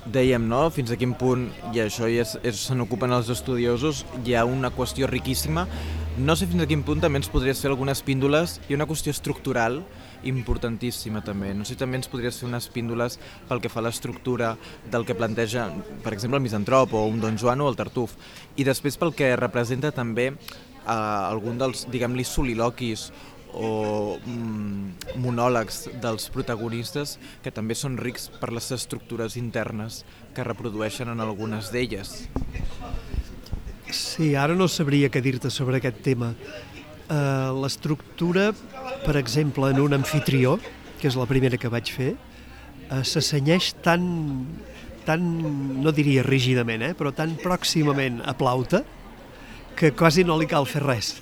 dèiem, 0.05 0.47
no?, 0.49 0.63
fins 0.73 0.91
a 0.91 0.97
quin 0.97 1.13
punt, 1.17 1.47
i 1.75 1.81
això 1.83 2.07
ja 2.09 2.25
se 2.25 2.75
n'ocupen 2.77 3.13
els 3.13 3.29
estudiosos, 3.29 4.05
hi 4.25 4.35
ha 4.35 4.45
una 4.49 4.71
qüestió 4.73 5.09
riquíssima. 5.09 5.67
No 6.17 6.35
sé 6.35 6.47
fins 6.49 6.63
a 6.63 6.67
quin 6.67 6.81
punt 6.83 7.03
també 7.03 7.21
ens 7.21 7.29
podries 7.31 7.61
fer 7.61 7.69
algunes 7.71 8.01
píndoles 8.03 8.59
i 8.67 8.75
una 8.75 8.87
qüestió 8.89 9.13
estructural 9.13 9.81
importantíssima 10.27 11.21
també. 11.25 11.53
No 11.57 11.65
sé 11.65 11.75
si 11.75 11.79
també 11.79 11.97
ens 11.99 12.09
podries 12.11 12.37
fer 12.37 12.49
unes 12.49 12.67
píndoles 12.73 13.17
pel 13.49 13.61
que 13.61 13.69
fa 13.71 13.81
a 13.81 13.85
l'estructura 13.87 14.55
del 14.91 15.05
que 15.05 15.17
planteja, 15.17 15.69
per 16.03 16.13
exemple, 16.13 16.41
el 16.41 16.45
Misantrop 16.45 16.93
o 16.93 17.05
un 17.09 17.21
Don 17.21 17.37
Joan 17.41 17.61
o 17.61 17.69
el 17.69 17.79
Tartuf. 17.79 18.17
I 18.57 18.67
després 18.67 18.99
pel 19.01 19.15
que 19.17 19.33
representa 19.39 19.93
també 19.95 20.31
eh, 20.31 20.91
algun 20.91 21.61
dels, 21.61 21.87
diguem-li, 21.93 22.25
soliloquis 22.27 23.09
o 23.53 24.17
mm, 24.19 25.15
monòlegs 25.21 25.87
dels 26.03 26.29
protagonistes 26.33 27.17
que 27.43 27.51
també 27.51 27.75
són 27.75 27.97
rics 27.99 28.29
per 28.39 28.51
les 28.55 28.71
estructures 28.71 29.37
internes 29.39 30.03
que 30.35 30.45
reprodueixen 30.47 31.11
en 31.11 31.19
algunes 31.23 31.71
d'elles. 31.73 32.27
Sí, 33.91 34.35
ara 34.39 34.55
no 34.55 34.69
sabria 34.71 35.11
què 35.11 35.19
dir-te 35.23 35.51
sobre 35.51 35.81
aquest 35.81 35.99
tema. 36.05 36.31
Uh, 37.11 37.51
L'estructura 37.59 38.53
per 39.05 39.17
exemple, 39.17 39.69
en 39.71 39.79
un 39.81 39.93
anfitrió, 39.97 40.59
que 41.01 41.09
és 41.09 41.17
la 41.17 41.25
primera 41.29 41.57
que 41.57 41.69
vaig 41.73 41.89
fer, 41.93 42.11
eh, 42.13 43.01
s'assenyeix 43.03 43.73
tan, 43.81 44.03
tan, 45.07 45.25
no 45.81 45.93
diria 45.95 46.25
rígidament, 46.27 46.85
eh, 46.85 46.93
però 46.97 47.13
tan 47.15 47.33
pròximament 47.41 48.21
a 48.25 48.35
Plauta, 48.37 48.83
que 49.75 49.93
quasi 49.97 50.23
no 50.23 50.37
li 50.37 50.45
cal 50.45 50.67
fer 50.69 50.83
res. 50.85 51.15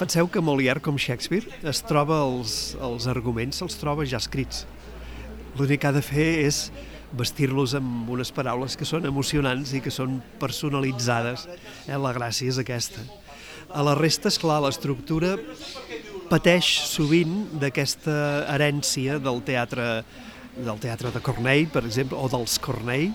Penseu 0.00 0.24
que 0.32 0.40
Molière, 0.40 0.80
com 0.80 0.96
Shakespeare, 0.96 1.44
es 1.60 1.82
troba 1.84 2.22
els, 2.24 2.72
els 2.80 3.04
arguments, 3.10 3.58
se'ls 3.60 3.74
troba 3.76 4.06
ja 4.08 4.16
escrits. 4.16 4.62
L'únic 5.58 5.82
que 5.82 5.90
ha 5.90 5.92
de 5.92 6.00
fer 6.00 6.28
és 6.46 6.60
vestir-los 7.12 7.74
amb 7.76 8.08
unes 8.08 8.30
paraules 8.32 8.78
que 8.80 8.88
són 8.88 9.04
emocionants 9.04 9.74
i 9.76 9.82
que 9.84 9.92
són 9.92 10.22
personalitzades. 10.40 11.44
Eh? 11.84 11.98
La 12.00 12.14
gràcia 12.16 12.48
és 12.48 12.56
aquesta. 12.62 13.04
A 13.68 13.84
la 13.84 13.92
resta, 13.98 14.32
és 14.32 14.38
clar, 14.40 14.62
l'estructura 14.64 15.34
pateix 16.30 16.70
sovint 16.88 17.42
d'aquesta 17.60 18.14
herència 18.54 19.18
del 19.20 19.42
teatre 19.44 19.90
del 20.56 20.80
teatre 20.80 21.12
de 21.12 21.20
Cornell, 21.20 21.68
per 21.68 21.84
exemple, 21.84 22.16
o 22.16 22.32
dels 22.32 22.56
Cornell, 22.64 23.10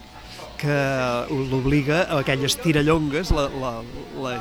que 0.61 0.77
l'obliga 1.49 2.03
a 2.05 2.21
aquelles 2.21 2.55
tirallongues, 2.61 3.33
la, 3.35 3.49
la, 3.59 3.73
la, 4.21 4.35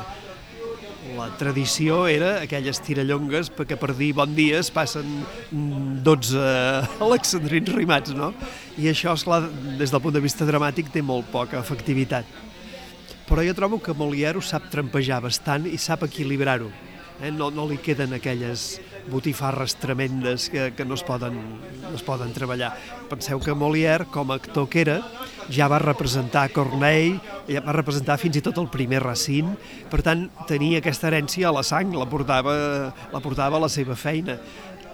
la 1.13 1.27
tradició 1.37 2.05
era 2.09 2.31
aquelles 2.41 2.79
tirallongues 2.83 3.51
perquè 3.53 3.77
per 3.79 3.93
dir 3.97 4.11
bon 4.17 4.33
dia 4.35 4.59
es 4.63 4.71
passen 4.73 5.21
12 6.05 6.41
alexandrins 7.05 7.71
rimats, 7.75 8.15
no? 8.17 8.31
I 8.81 8.89
això, 8.91 9.13
esclar, 9.13 9.43
des 9.79 9.93
del 9.93 10.01
punt 10.01 10.17
de 10.17 10.23
vista 10.23 10.47
dramàtic 10.47 10.89
té 10.91 11.05
molt 11.05 11.29
poca 11.31 11.61
efectivitat. 11.61 12.25
Però 13.29 13.45
jo 13.45 13.53
trobo 13.57 13.79
que 13.81 13.95
Molière 13.97 14.37
ho 14.37 14.43
sap 14.45 14.67
trampejar 14.73 15.21
bastant 15.23 15.69
i 15.69 15.77
sap 15.81 16.03
equilibrar-ho 16.05 16.69
eh? 17.21 17.31
no, 17.31 17.51
no 17.51 17.67
li 17.69 17.77
queden 17.81 18.15
aquelles 18.15 18.79
botifarres 19.11 19.75
tremendes 19.77 20.49
que, 20.49 20.71
que 20.75 20.85
no, 20.85 20.97
es 20.97 21.03
poden, 21.05 21.37
no 21.83 21.93
es 21.95 22.03
poden 22.05 22.33
treballar. 22.33 22.73
Penseu 23.09 23.39
que 23.39 23.53
Molière, 23.53 24.07
com 24.11 24.31
a 24.31 24.39
actor 24.39 24.67
que 24.71 24.81
era, 24.81 24.99
ja 25.53 25.67
va 25.69 25.79
representar 25.81 26.47
Corneille, 26.53 27.19
ja 27.49 27.61
va 27.65 27.75
representar 27.75 28.17
fins 28.21 28.39
i 28.39 28.43
tot 28.45 28.57
el 28.61 28.69
primer 28.73 29.03
Racine, 29.03 29.55
per 29.91 30.01
tant, 30.05 30.27
tenia 30.49 30.81
aquesta 30.81 31.11
herència 31.11 31.49
a 31.49 31.55
la 31.55 31.65
sang, 31.65 31.93
la 31.95 32.09
portava, 32.09 32.55
la 33.13 33.21
portava 33.21 33.59
a 33.59 33.65
la 33.67 33.71
seva 33.71 33.97
feina 33.99 34.39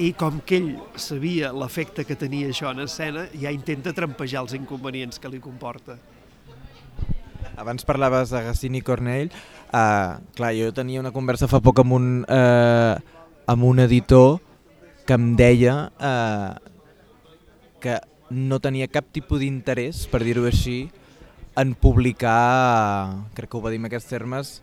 i 0.02 0.14
com 0.18 0.40
que 0.46 0.58
ell 0.58 0.72
sabia 1.00 1.52
l'efecte 1.54 2.06
que 2.08 2.18
tenia 2.18 2.50
això 2.50 2.72
en 2.72 2.84
escena, 2.88 3.28
ja 3.38 3.52
intenta 3.54 3.94
trampejar 3.94 4.42
els 4.46 4.56
inconvenients 4.58 5.22
que 5.22 5.30
li 5.30 5.40
comporta. 5.44 6.00
Abans 7.62 7.86
parlaves 7.86 8.32
de 8.32 8.42
Gacini 8.42 8.82
Cornell, 8.82 9.30
Uh, 9.72 10.20
clar, 10.36 10.52
jo 10.52 10.72
tenia 10.76 11.00
una 11.00 11.14
conversa 11.16 11.48
fa 11.48 11.62
poc 11.64 11.80
amb 11.80 11.96
un, 11.96 12.08
uh, 12.28 12.96
amb 13.48 13.64
un 13.64 13.80
editor 13.80 14.42
que 15.08 15.16
em 15.16 15.30
deia 15.40 15.76
uh, 15.96 16.60
que 17.80 17.96
no 18.32 18.60
tenia 18.64 18.92
cap 18.92 19.08
tipus 19.16 19.40
d'interès, 19.40 20.04
per 20.12 20.22
dir-ho 20.28 20.44
així, 20.48 20.92
en 21.60 21.72
publicar, 21.76 23.24
crec 23.36 23.52
que 23.52 23.60
ho 23.60 23.64
va 23.64 23.72
dir 23.72 23.80
en 23.80 23.88
aquests 23.88 24.12
termes, 24.12 24.54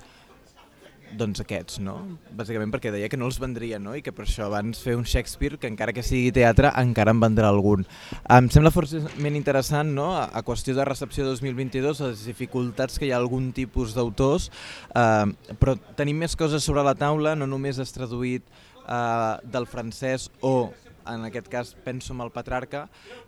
doncs 1.16 1.40
aquests, 1.42 1.78
no? 1.84 1.96
Bàsicament 2.36 2.72
perquè 2.72 2.92
deia 2.92 3.08
que 3.10 3.18
no 3.20 3.28
els 3.28 3.38
vendria, 3.40 3.78
no? 3.80 3.94
I 3.96 4.02
que 4.04 4.12
per 4.14 4.26
això 4.26 4.48
abans 4.48 4.80
fer 4.84 4.96
un 4.98 5.06
Shakespeare, 5.08 5.58
que 5.60 5.70
encara 5.70 5.94
que 5.96 6.04
sigui 6.04 6.32
teatre, 6.34 6.72
encara 6.82 7.14
en 7.14 7.22
vendrà 7.22 7.48
algun. 7.48 7.86
Em 8.34 8.50
sembla 8.52 8.72
forçament 8.74 9.38
interessant, 9.38 9.94
no?, 9.96 10.10
a, 10.18 10.42
qüestió 10.48 10.76
de 10.76 10.86
recepció 10.88 11.26
2022, 11.28 12.02
les 12.04 12.24
dificultats 12.28 12.98
que 12.98 13.08
hi 13.08 13.12
ha 13.14 13.20
algun 13.20 13.50
tipus 13.56 13.94
d'autors, 13.96 14.50
eh, 14.94 15.54
però 15.60 15.76
tenim 15.98 16.20
més 16.24 16.36
coses 16.38 16.64
sobre 16.64 16.84
la 16.86 16.96
taula, 16.98 17.36
no 17.38 17.48
només 17.48 17.80
has 17.80 17.94
traduït 17.94 18.44
eh, 18.44 19.34
del 19.44 19.68
francès 19.70 20.28
o 20.40 20.70
en 21.08 21.24
aquest 21.28 21.48
cas 21.48 21.74
penso 21.84 22.14
en 22.14 22.20
el 22.24 22.32
Petrarca, 22.34 22.86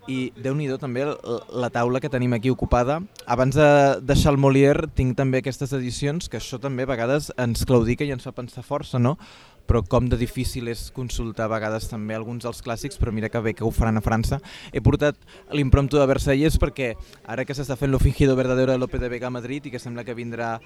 i 0.08 0.32
déu 0.36 0.54
nhi 0.54 0.68
també 0.80 1.04
la 1.04 1.70
taula 1.70 2.00
que 2.00 2.12
tenim 2.12 2.34
aquí 2.36 2.50
ocupada. 2.50 3.00
Abans 3.26 3.56
de 3.56 3.70
deixar 4.02 4.34
el 4.34 4.40
Molière 4.40 4.90
tinc 4.94 5.16
també 5.16 5.40
aquestes 5.40 5.72
edicions, 5.76 6.28
que 6.28 6.38
això 6.38 6.60
també 6.60 6.84
a 6.84 6.92
vegades 6.92 7.32
ens 7.36 7.64
claudica 7.64 8.04
i 8.04 8.12
ens 8.14 8.26
fa 8.26 8.36
pensar 8.36 8.66
força, 8.66 8.98
no? 8.98 9.16
però 9.70 9.84
com 9.86 10.08
de 10.10 10.16
difícil 10.18 10.66
és 10.66 10.88
consultar 10.90 11.44
a 11.46 11.52
vegades 11.52 11.84
també 11.86 12.16
alguns 12.16 12.42
dels 12.42 12.58
clàssics, 12.66 12.98
però 12.98 13.12
mira 13.14 13.28
que 13.30 13.38
bé 13.38 13.52
que 13.54 13.62
ho 13.62 13.70
faran 13.70 14.00
a 14.00 14.02
França. 14.02 14.40
He 14.74 14.82
portat 14.82 15.14
l'impromptu 15.54 16.00
de 16.00 16.08
Versalles 16.10 16.58
perquè 16.58 16.96
ara 17.22 17.44
que 17.46 17.54
s'està 17.54 17.76
fent 17.78 17.92
l'Ofingido 17.92 18.34
Verdadero 18.34 18.74
de 18.74 18.82
Lope 18.82 18.98
de 18.98 19.12
Vega 19.12 19.28
a 19.28 19.36
Madrid 19.36 19.68
i 19.68 19.70
que 19.70 19.78
sembla 19.78 20.02
que 20.02 20.18
vindrà 20.18 20.56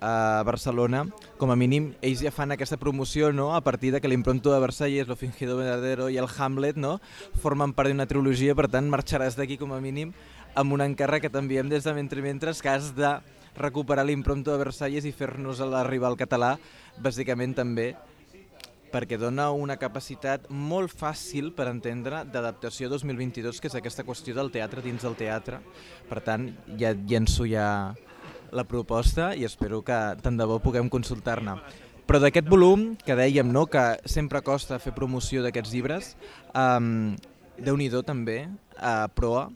a 0.00 0.42
Barcelona, 0.46 1.06
com 1.38 1.50
a 1.50 1.56
mínim 1.58 1.92
ells 2.02 2.22
ja 2.22 2.32
fan 2.34 2.52
aquesta 2.54 2.78
promoció 2.78 3.32
no? 3.32 3.54
a 3.56 3.62
partir 3.62 3.92
de 3.92 4.00
que 4.00 4.08
l'impronto 4.08 4.52
de 4.52 4.60
Versalles, 4.60 5.08
Lo 5.08 5.16
fingido 5.16 5.56
verdadero 5.56 6.08
i 6.10 6.18
el 6.18 6.28
Hamlet 6.28 6.76
no? 6.76 7.00
formen 7.42 7.72
part 7.72 7.90
d'una 7.90 8.06
trilogia, 8.06 8.54
per 8.54 8.68
tant 8.70 8.90
marxaràs 8.90 9.36
d'aquí 9.36 9.58
com 9.58 9.72
a 9.74 9.80
mínim 9.80 10.12
amb 10.54 10.72
un 10.72 10.84
encàrrec 10.84 11.26
que 11.26 11.32
t'enviem 11.34 11.68
des 11.68 11.84
de 11.84 11.94
Mentre 11.94 12.22
Mentres 12.22 12.62
que 12.62 12.70
has 12.70 12.94
de 12.96 13.18
recuperar 13.58 14.06
l'impronto 14.06 14.52
de 14.52 14.62
Versalles 14.62 15.04
i 15.04 15.12
fer-nos 15.12 15.60
arribar 15.60 16.12
al 16.12 16.20
català, 16.20 16.56
bàsicament 17.02 17.56
també 17.58 17.94
perquè 18.88 19.18
dona 19.20 19.50
una 19.52 19.76
capacitat 19.76 20.46
molt 20.48 20.94
fàcil 20.96 21.50
per 21.52 21.68
entendre 21.68 22.22
d'adaptació 22.24 22.88
2022, 22.88 23.60
que 23.60 23.68
és 23.68 23.76
aquesta 23.76 24.04
qüestió 24.06 24.34
del 24.36 24.52
teatre 24.54 24.80
dins 24.84 25.04
del 25.04 25.16
teatre. 25.18 25.60
Per 26.08 26.22
tant, 26.24 26.48
ja 26.80 26.94
llenço 26.96 27.44
ja 27.48 27.68
la 28.52 28.64
proposta 28.64 29.32
i 29.36 29.44
espero 29.48 29.82
que 29.84 29.98
tant 30.22 30.38
de 30.38 30.46
bo 30.48 30.60
puguem 30.62 30.88
consultar-ne. 30.92 31.58
Però 32.08 32.20
d'aquest 32.22 32.48
volum, 32.48 32.94
que 33.04 33.16
dèiem 33.18 33.50
no, 33.52 33.66
que 33.68 33.82
sempre 34.08 34.40
costa 34.40 34.78
fer 34.80 34.94
promoció 34.96 35.42
d'aquests 35.44 35.74
llibres, 35.74 36.14
um, 36.56 37.16
Déu-n'hi-do 37.58 38.04
també, 38.06 38.44
a 38.78 39.08
proa, 39.10 39.48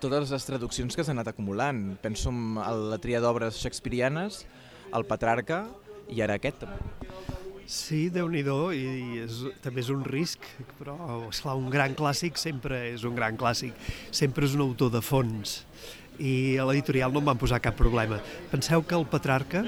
totes 0.00 0.30
les 0.32 0.46
traduccions 0.48 0.96
que 0.96 1.04
s'han 1.04 1.18
anat 1.18 1.34
acumulant. 1.34 1.82
Penso 2.00 2.32
en 2.32 2.56
la 2.88 2.96
tria 3.02 3.20
d'obres 3.20 3.58
shakespearianes, 3.60 4.46
el 4.96 5.04
Petrarca 5.04 5.66
i 6.08 6.22
ara 6.24 6.38
aquest. 6.40 6.64
Sí, 7.68 8.06
déu 8.08 8.30
nhi 8.32 8.40
i 8.40 9.20
és, 9.20 9.42
també 9.60 9.82
és 9.84 9.90
un 9.92 10.00
risc, 10.06 10.40
però 10.78 10.96
esclar, 11.28 11.58
un 11.60 11.68
gran 11.68 11.92
clàssic 11.92 12.40
sempre 12.40 12.86
és 12.94 13.04
un 13.04 13.14
gran 13.14 13.36
clàssic, 13.36 13.74
sempre 14.10 14.46
és 14.46 14.54
un 14.56 14.64
autor 14.64 14.90
de 14.90 15.02
fons 15.04 15.66
i 16.18 16.58
a 16.58 16.66
l'editorial 16.68 17.12
no 17.14 17.22
em 17.22 17.30
van 17.30 17.40
posar 17.40 17.60
cap 17.64 17.76
problema. 17.78 18.20
Penseu 18.52 18.82
que 18.82 18.96
el 18.98 19.06
Petrarca 19.10 19.64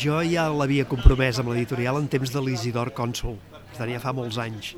jo 0.00 0.20
ja 0.24 0.48
l'havia 0.52 0.88
compromès 0.88 1.40
amb 1.40 1.52
l'editorial 1.52 2.00
en 2.00 2.08
temps 2.08 2.32
de 2.32 2.44
l'Isidor 2.44 2.94
Cònsul, 2.96 3.38
per 3.52 3.80
tant 3.80 3.92
ja 3.92 4.02
fa 4.02 4.14
molts 4.16 4.40
anys, 4.40 4.74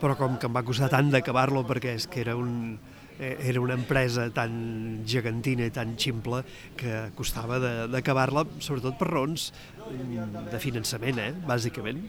però 0.00 0.16
com 0.18 0.38
que 0.40 0.50
em 0.50 0.56
va 0.56 0.66
costar 0.66 0.90
tant 0.92 1.12
d'acabar-lo 1.12 1.66
perquè 1.68 1.94
és 1.98 2.08
que 2.10 2.24
era 2.24 2.36
un, 2.38 2.78
Eh, 3.20 3.36
era 3.50 3.60
una 3.60 3.74
empresa 3.76 4.30
tan 4.32 5.02
gegantina 5.04 5.66
i 5.68 5.72
tan 5.74 5.92
ximple 6.00 6.38
que 6.72 7.10
costava 7.12 7.58
d'acabar-la, 7.92 8.46
sobretot 8.64 8.96
per 8.96 9.10
raons 9.10 9.50
mm, 9.90 10.46
de 10.48 10.60
finançament, 10.62 11.20
eh, 11.20 11.34
bàsicament. 11.44 12.00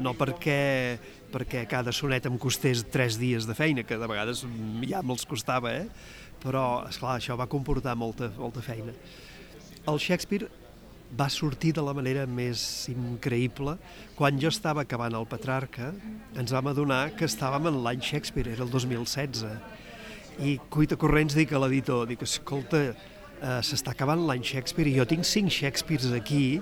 No, 0.00 0.14
perquè, 0.16 0.96
perquè 1.28 1.66
cada 1.68 1.92
sonet 1.92 2.24
em 2.24 2.40
costés 2.40 2.86
tres 2.88 3.20
dies 3.20 3.44
de 3.44 3.58
feina, 3.58 3.84
que 3.84 4.00
de 4.00 4.08
vegades 4.08 4.46
ja 4.88 5.04
me'ls 5.04 5.28
costava, 5.28 5.74
eh? 5.76 5.84
Però, 6.42 6.84
esclar, 6.88 7.16
això 7.18 7.36
va 7.38 7.48
comportar 7.50 7.96
molta, 7.98 8.30
molta 8.38 8.62
feina. 8.64 8.94
El 9.88 10.00
Shakespeare 10.02 10.48
va 11.18 11.28
sortir 11.32 11.72
de 11.72 11.82
la 11.84 11.94
manera 11.96 12.26
més 12.26 12.60
increïble. 12.92 13.76
Quan 14.18 14.40
jo 14.40 14.50
estava 14.52 14.84
acabant 14.84 15.16
el 15.16 15.26
Petrarca, 15.28 15.92
ens 16.36 16.52
vam 16.52 16.68
adonar 16.68 17.14
que 17.16 17.28
estàvem 17.28 17.70
en 17.70 17.82
l'any 17.84 18.02
Shakespeare, 18.04 18.52
era 18.52 18.66
el 18.66 18.72
2016 18.72 19.46
i 20.44 20.58
cuita 20.70 20.98
corrents 21.00 21.34
dic 21.34 21.52
a 21.52 21.58
l'editor, 21.62 22.04
dic, 22.06 22.22
escolta, 22.22 22.82
eh, 22.92 23.60
s'està 23.66 23.94
acabant 23.94 24.20
l'any 24.28 24.44
Shakespeare 24.46 24.90
i 24.90 24.98
jo 25.00 25.06
tinc 25.08 25.26
cinc 25.26 25.50
Shakespeares 25.50 26.12
aquí 26.14 26.60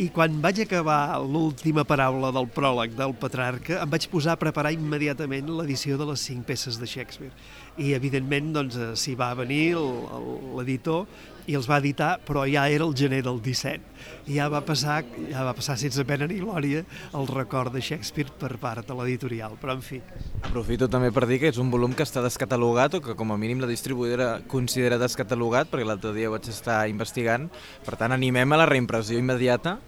i 0.00 0.08
quan 0.08 0.38
vaig 0.40 0.62
acabar 0.64 1.18
l'última 1.20 1.84
paraula 1.84 2.30
del 2.32 2.46
pròleg 2.48 2.94
del 2.96 3.12
Petrarca 3.20 3.82
em 3.82 3.90
vaig 3.92 4.06
posar 4.08 4.36
a 4.36 4.40
preparar 4.40 4.72
immediatament 4.72 5.50
l'edició 5.52 5.98
de 6.00 6.06
les 6.08 6.24
cinc 6.24 6.46
peces 6.48 6.78
de 6.80 6.88
Shakespeare. 6.88 7.32
I 7.76 7.92
evidentment 7.96 8.52
doncs 8.56 8.78
eh, 8.78 8.92
s'hi 8.96 9.14
va 9.18 9.32
venir 9.36 9.74
l'editor 9.76 11.04
i 11.46 11.56
els 11.58 11.68
va 11.70 11.80
editar, 11.82 12.16
però 12.26 12.44
ja 12.48 12.68
era 12.70 12.86
el 12.86 12.94
gener 12.98 13.22
del 13.26 13.40
17 13.42 13.92
i 14.30 14.36
ja 14.36 14.48
va 14.50 14.60
passar, 14.66 15.02
ja 15.30 15.44
va 15.46 15.54
passar 15.56 15.76
sense 15.78 16.04
pena 16.06 16.26
ni 16.30 16.38
glòria 16.40 16.82
el 17.18 17.28
record 17.30 17.74
de 17.74 17.82
Shakespeare 17.82 18.30
per 18.38 18.56
part 18.62 18.86
de 18.86 18.96
l'editorial, 18.98 19.56
però 19.60 19.76
en 19.76 19.82
fi. 19.82 20.00
Aprofito 20.42 20.88
també 20.90 21.12
per 21.14 21.26
dir 21.30 21.40
que 21.42 21.50
és 21.52 21.58
un 21.62 21.70
volum 21.72 21.94
que 21.94 22.06
està 22.06 22.22
descatalogat 22.24 22.98
o 22.98 23.02
que 23.04 23.16
com 23.18 23.34
a 23.34 23.38
mínim 23.40 23.62
la 23.62 23.70
distribuïdora 23.70 24.42
considera 24.50 25.00
descatalogat 25.02 25.70
perquè 25.72 25.86
l'altre 25.86 26.14
dia 26.16 26.30
vaig 26.32 26.48
estar 26.50 26.84
investigant, 26.90 27.48
per 27.86 27.98
tant 27.98 28.14
animem 28.14 28.52
a 28.52 28.62
la 28.62 28.68
reimpressió 28.70 29.18
immediata 29.18 29.78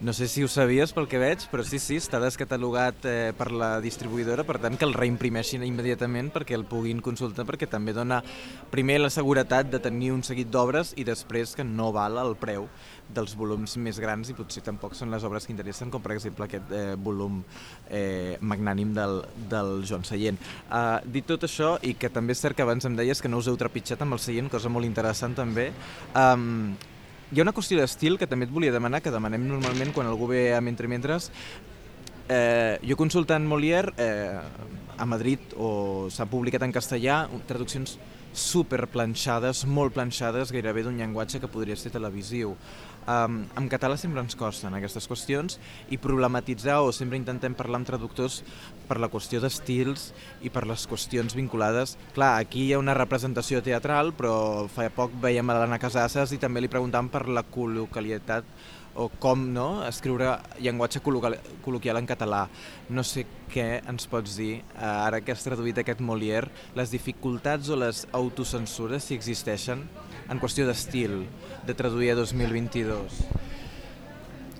no 0.00 0.12
sé 0.12 0.28
si 0.28 0.42
ho 0.44 0.48
sabies 0.48 0.92
pel 0.92 1.06
que 1.08 1.18
veig, 1.20 1.46
però 1.48 1.64
sí, 1.64 1.78
sí, 1.80 1.96
està 1.96 2.18
descatalogat 2.20 3.06
eh, 3.08 3.32
per 3.36 3.48
la 3.48 3.76
distribuïdora, 3.80 4.44
per 4.44 4.58
tant 4.60 4.76
que 4.76 4.84
el 4.84 4.92
reimprimeixin 4.92 5.64
immediatament 5.64 6.28
perquè 6.34 6.56
el 6.58 6.66
puguin 6.68 7.00
consultar, 7.04 7.46
perquè 7.48 7.68
també 7.70 7.94
dona 7.96 8.20
primer 8.72 8.98
la 9.00 9.10
seguretat 9.12 9.70
de 9.72 9.80
tenir 9.80 10.12
un 10.12 10.20
seguit 10.26 10.50
d'obres 10.52 10.92
i 11.00 11.06
després 11.08 11.54
que 11.56 11.64
no 11.64 11.88
val 11.96 12.20
el 12.20 12.36
preu 12.36 12.68
dels 13.08 13.36
volums 13.38 13.76
més 13.80 14.00
grans 14.02 14.28
i 14.28 14.36
potser 14.36 14.60
tampoc 14.66 14.96
són 14.98 15.12
les 15.14 15.24
obres 15.24 15.46
que 15.46 15.54
interessen, 15.54 15.92
com 15.94 16.02
per 16.04 16.12
exemple 16.16 16.44
aquest 16.44 16.74
eh, 16.76 16.92
volum 17.00 17.38
eh, 17.88 18.36
magnànim 18.40 18.92
del, 18.96 19.22
del 19.48 19.80
Joan 19.86 20.04
Seient. 20.04 20.40
Uh, 20.66 20.98
dit 21.08 21.24
tot 21.24 21.46
això, 21.46 21.76
i 21.86 21.94
que 21.96 22.10
també 22.12 22.36
és 22.36 22.42
cert 22.42 22.58
que 22.58 22.66
abans 22.66 22.84
em 22.84 22.98
deies 22.98 23.22
que 23.22 23.30
no 23.32 23.40
us 23.40 23.48
heu 23.48 23.56
trepitjat 23.56 24.02
amb 24.04 24.18
el 24.18 24.20
Seient, 24.20 24.52
cosa 24.52 24.72
molt 24.72 24.88
interessant 24.88 25.38
també, 25.38 25.70
um, 26.18 26.74
hi 27.32 27.40
ha 27.40 27.42
una 27.42 27.54
qüestió 27.54 27.78
d'estil 27.80 28.20
que 28.20 28.28
també 28.30 28.46
et 28.46 28.52
volia 28.54 28.70
demanar, 28.70 29.00
que 29.02 29.10
demanem 29.10 29.48
normalment 29.48 29.90
quan 29.94 30.06
algú 30.06 30.28
ve 30.30 30.52
a 30.54 30.60
Mentre 30.62 30.86
Mentres. 30.86 31.32
Eh, 32.28 32.78
jo 32.86 32.96
consultant 32.98 33.42
Molière 33.46 33.94
eh, 34.02 34.38
a 34.98 35.06
Madrid 35.06 35.54
o 35.58 36.06
s'ha 36.10 36.26
publicat 36.30 36.62
en 36.62 36.74
castellà 36.74 37.24
traduccions 37.46 37.96
super 38.36 38.84
planxades, 38.92 39.64
molt 39.66 39.94
planxades, 39.96 40.52
gairebé 40.54 40.84
d'un 40.84 40.98
llenguatge 41.00 41.40
que 41.42 41.50
podria 41.50 41.76
ser 41.78 41.90
televisiu. 41.94 42.54
Um, 43.06 43.44
en 43.54 43.68
català 43.70 43.94
sempre 44.00 44.18
ens 44.18 44.34
costen 44.34 44.74
aquestes 44.74 45.06
qüestions 45.06 45.60
i 45.94 45.98
problematitzar 46.02 46.80
o 46.82 46.90
sempre 46.90 47.18
intentem 47.20 47.54
parlar 47.54 47.78
amb 47.78 47.86
traductors 47.86 48.40
per 48.88 48.98
la 48.98 49.10
qüestió 49.12 49.38
d'estils 49.42 50.08
i 50.42 50.50
per 50.50 50.64
les 50.66 50.88
qüestions 50.90 51.36
vinculades. 51.38 51.94
Clar, 52.16 52.32
aquí 52.40 52.64
hi 52.66 52.72
ha 52.74 52.82
una 52.82 52.96
representació 52.98 53.62
teatral, 53.62 54.10
però 54.18 54.66
fa 54.72 54.88
poc 54.90 55.14
veiem 55.22 55.46
a 55.46 55.60
l'Anna 55.60 55.78
Casasses 55.78 56.34
i 56.34 56.40
també 56.42 56.64
li 56.64 56.72
preguntàvem 56.72 57.12
per 57.12 57.28
la 57.30 57.46
col·localitat 57.46 58.50
o 58.96 59.10
com 59.20 59.42
no, 59.52 59.84
escriure 59.86 60.32
llenguatge 60.58 61.02
col·loquial 61.04 62.00
en 62.00 62.08
català. 62.08 62.46
No 62.90 63.04
sé 63.06 63.26
què 63.52 63.82
ens 63.86 64.08
pots 64.10 64.38
dir, 64.40 64.62
eh, 64.74 64.82
ara 64.82 65.20
que 65.20 65.34
has 65.34 65.44
traduït 65.44 65.78
aquest 65.78 66.00
Molière, 66.00 66.50
les 66.74 66.90
dificultats 66.90 67.68
o 67.70 67.76
les 67.76 68.06
autocensures, 68.16 69.04
si 69.04 69.14
existeixen, 69.14 69.84
en 70.30 70.40
qüestió 70.42 70.66
d'estil, 70.68 71.24
de 71.66 71.74
traduir 71.74 72.12
a 72.12 72.18
2022? 72.18 73.20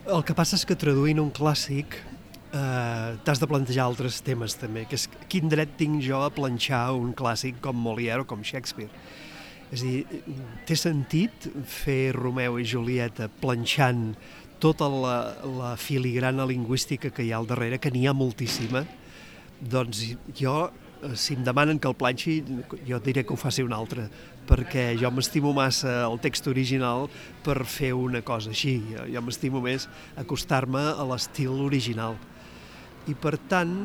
El 0.06 0.22
que 0.26 0.36
passa 0.38 0.58
és 0.58 0.64
que 0.66 0.78
traduint 0.78 1.18
un 1.18 1.32
clàssic 1.34 1.98
eh, 1.98 3.16
t'has 3.26 3.42
de 3.42 3.50
plantejar 3.50 3.86
altres 3.86 4.20
temes 4.26 4.54
també, 4.60 4.86
que 4.86 4.98
és 4.98 5.08
quin 5.30 5.50
dret 5.50 5.76
tinc 5.78 6.02
jo 6.06 6.22
a 6.22 6.32
planxar 6.34 6.88
un 6.94 7.14
clàssic 7.16 7.58
com 7.64 7.78
Molière 7.78 8.22
o 8.22 8.28
com 8.28 8.44
Shakespeare 8.46 8.90
és 9.74 9.82
a 9.82 9.86
dir, 9.86 10.22
té 10.66 10.76
sentit 10.78 11.48
fer 11.66 12.14
Romeu 12.14 12.60
i 12.62 12.66
Julieta 12.68 13.28
planxant 13.42 14.12
tota 14.62 14.88
la, 14.88 15.16
la 15.58 15.72
filigrana 15.80 16.46
lingüística 16.48 17.10
que 17.10 17.26
hi 17.26 17.32
ha 17.32 17.40
al 17.40 17.48
darrere, 17.50 17.80
que 17.82 17.90
n'hi 17.92 18.06
ha 18.06 18.14
moltíssima, 18.16 18.84
doncs 19.60 20.02
jo, 20.38 20.56
si 21.14 21.34
em 21.36 21.44
demanen 21.44 21.78
que 21.78 21.88
el 21.88 21.96
planxi, 21.98 22.38
jo 22.88 22.98
diré 23.04 23.24
que 23.24 23.34
ho 23.34 23.38
faci 23.38 23.64
un 23.64 23.74
altre, 23.76 24.06
perquè 24.48 24.94
jo 25.00 25.10
m'estimo 25.12 25.52
massa 25.56 26.06
el 26.06 26.18
text 26.22 26.48
original 26.50 27.08
per 27.44 27.58
fer 27.68 27.92
una 27.96 28.22
cosa 28.26 28.52
així. 28.54 28.78
Jo, 28.90 29.06
jo 29.12 29.22
m'estimo 29.26 29.62
més 29.64 29.88
acostar-me 30.16 30.82
a 30.94 31.06
l'estil 31.10 31.62
original. 31.66 32.16
I 33.06 33.14
per 33.14 33.36
tant, 33.50 33.76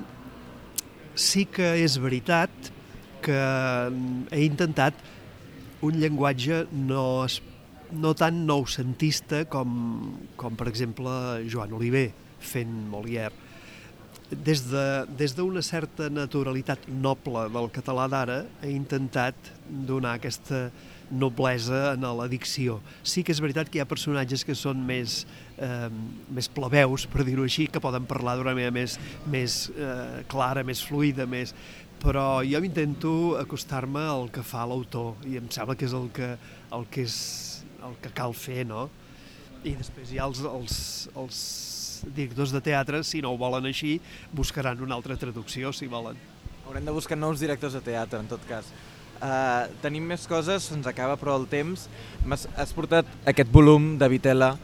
sí 1.16 1.46
que 1.46 1.76
és 1.84 1.98
veritat 2.02 2.72
que 3.22 3.42
he 4.32 4.44
intentat 4.46 4.98
un 5.86 5.98
llenguatge 6.02 6.66
no, 6.74 7.28
no 7.92 8.14
tan 8.18 8.46
noucentista 8.48 9.44
com, 9.50 10.18
com 10.38 10.58
per 10.58 10.70
exemple 10.72 11.12
Joan 11.50 11.74
Oliver 11.78 12.10
fent 12.42 12.74
Molière. 12.90 13.41
Des 14.32 14.62
d'una 14.64 15.04
de, 15.12 15.28
des 15.60 15.66
certa 15.68 16.08
naturalitat 16.10 16.88
noble 16.88 17.50
del 17.52 17.68
català 17.70 18.08
d'ara 18.08 18.46
he 18.64 18.72
intentat 18.72 19.36
donar 19.68 20.16
aquesta 20.16 20.70
noblesa 21.12 21.94
en 21.94 22.06
la 22.18 22.28
dicció. 22.32 22.80
Sí 23.04 23.24
que 23.24 23.34
és 23.36 23.42
veritat 23.44 23.68
que 23.70 23.80
hi 23.80 23.82
ha 23.84 23.86
personatges 23.86 24.46
que 24.48 24.56
són 24.56 24.80
més, 24.88 25.26
eh, 25.58 25.90
més 26.32 26.48
plebeus, 26.48 27.06
per 27.12 27.26
dir-ho 27.28 27.44
així, 27.44 27.68
que 27.68 27.84
poden 27.84 28.08
parlar 28.08 28.38
d'una 28.38 28.56
manera 28.56 28.72
més, 28.72 28.98
més 29.28 29.70
eh, 29.76 30.24
clara, 30.32 30.64
més 30.64 30.80
fluida, 30.80 31.28
més 31.28 31.54
però 32.02 32.42
jo 32.42 32.64
intento 32.66 33.38
acostar-me 33.38 34.02
al 34.02 34.32
que 34.34 34.42
fa 34.42 34.64
l'autor 34.66 35.22
i 35.30 35.38
em 35.38 35.52
sembla 35.54 35.76
que 35.78 35.86
és 35.86 35.94
el 35.94 36.10
que, 36.16 36.32
el 36.74 36.88
que, 36.90 37.06
és, 37.06 37.18
el 37.86 37.94
que 38.02 38.10
cal 38.18 38.34
fer, 38.34 38.64
no? 38.66 38.88
I 39.62 39.76
després 39.78 40.10
hi 40.10 40.18
ha 40.18 40.26
els, 40.26 40.42
els, 40.42 40.80
els 41.22 41.38
directors 42.04 42.54
de 42.54 42.62
teatre, 42.66 43.04
si 43.08 43.22
no 43.22 43.34
ho 43.34 43.40
volen 43.40 43.68
així, 43.70 44.00
buscaran 44.34 44.82
una 44.82 44.96
altra 44.98 45.18
traducció, 45.20 45.74
si 45.74 45.90
volen. 45.92 46.20
Haurem 46.66 46.86
de 46.86 46.96
buscar 46.96 47.18
nous 47.18 47.40
directors 47.40 47.74
de 47.78 47.84
teatre, 47.86 48.20
en 48.20 48.30
tot 48.32 48.44
cas. 48.50 48.70
Uh, 49.22 49.70
tenim 49.84 50.06
més 50.10 50.24
coses, 50.26 50.66
se'ns 50.66 50.88
acaba 50.90 51.18
però 51.22 51.36
el 51.38 51.46
temps. 51.50 51.86
Has, 52.26 52.48
has 52.58 52.72
portat 52.74 53.10
aquest 53.30 53.52
volum 53.54 53.94
de 54.02 54.08
Vitela 54.10 54.56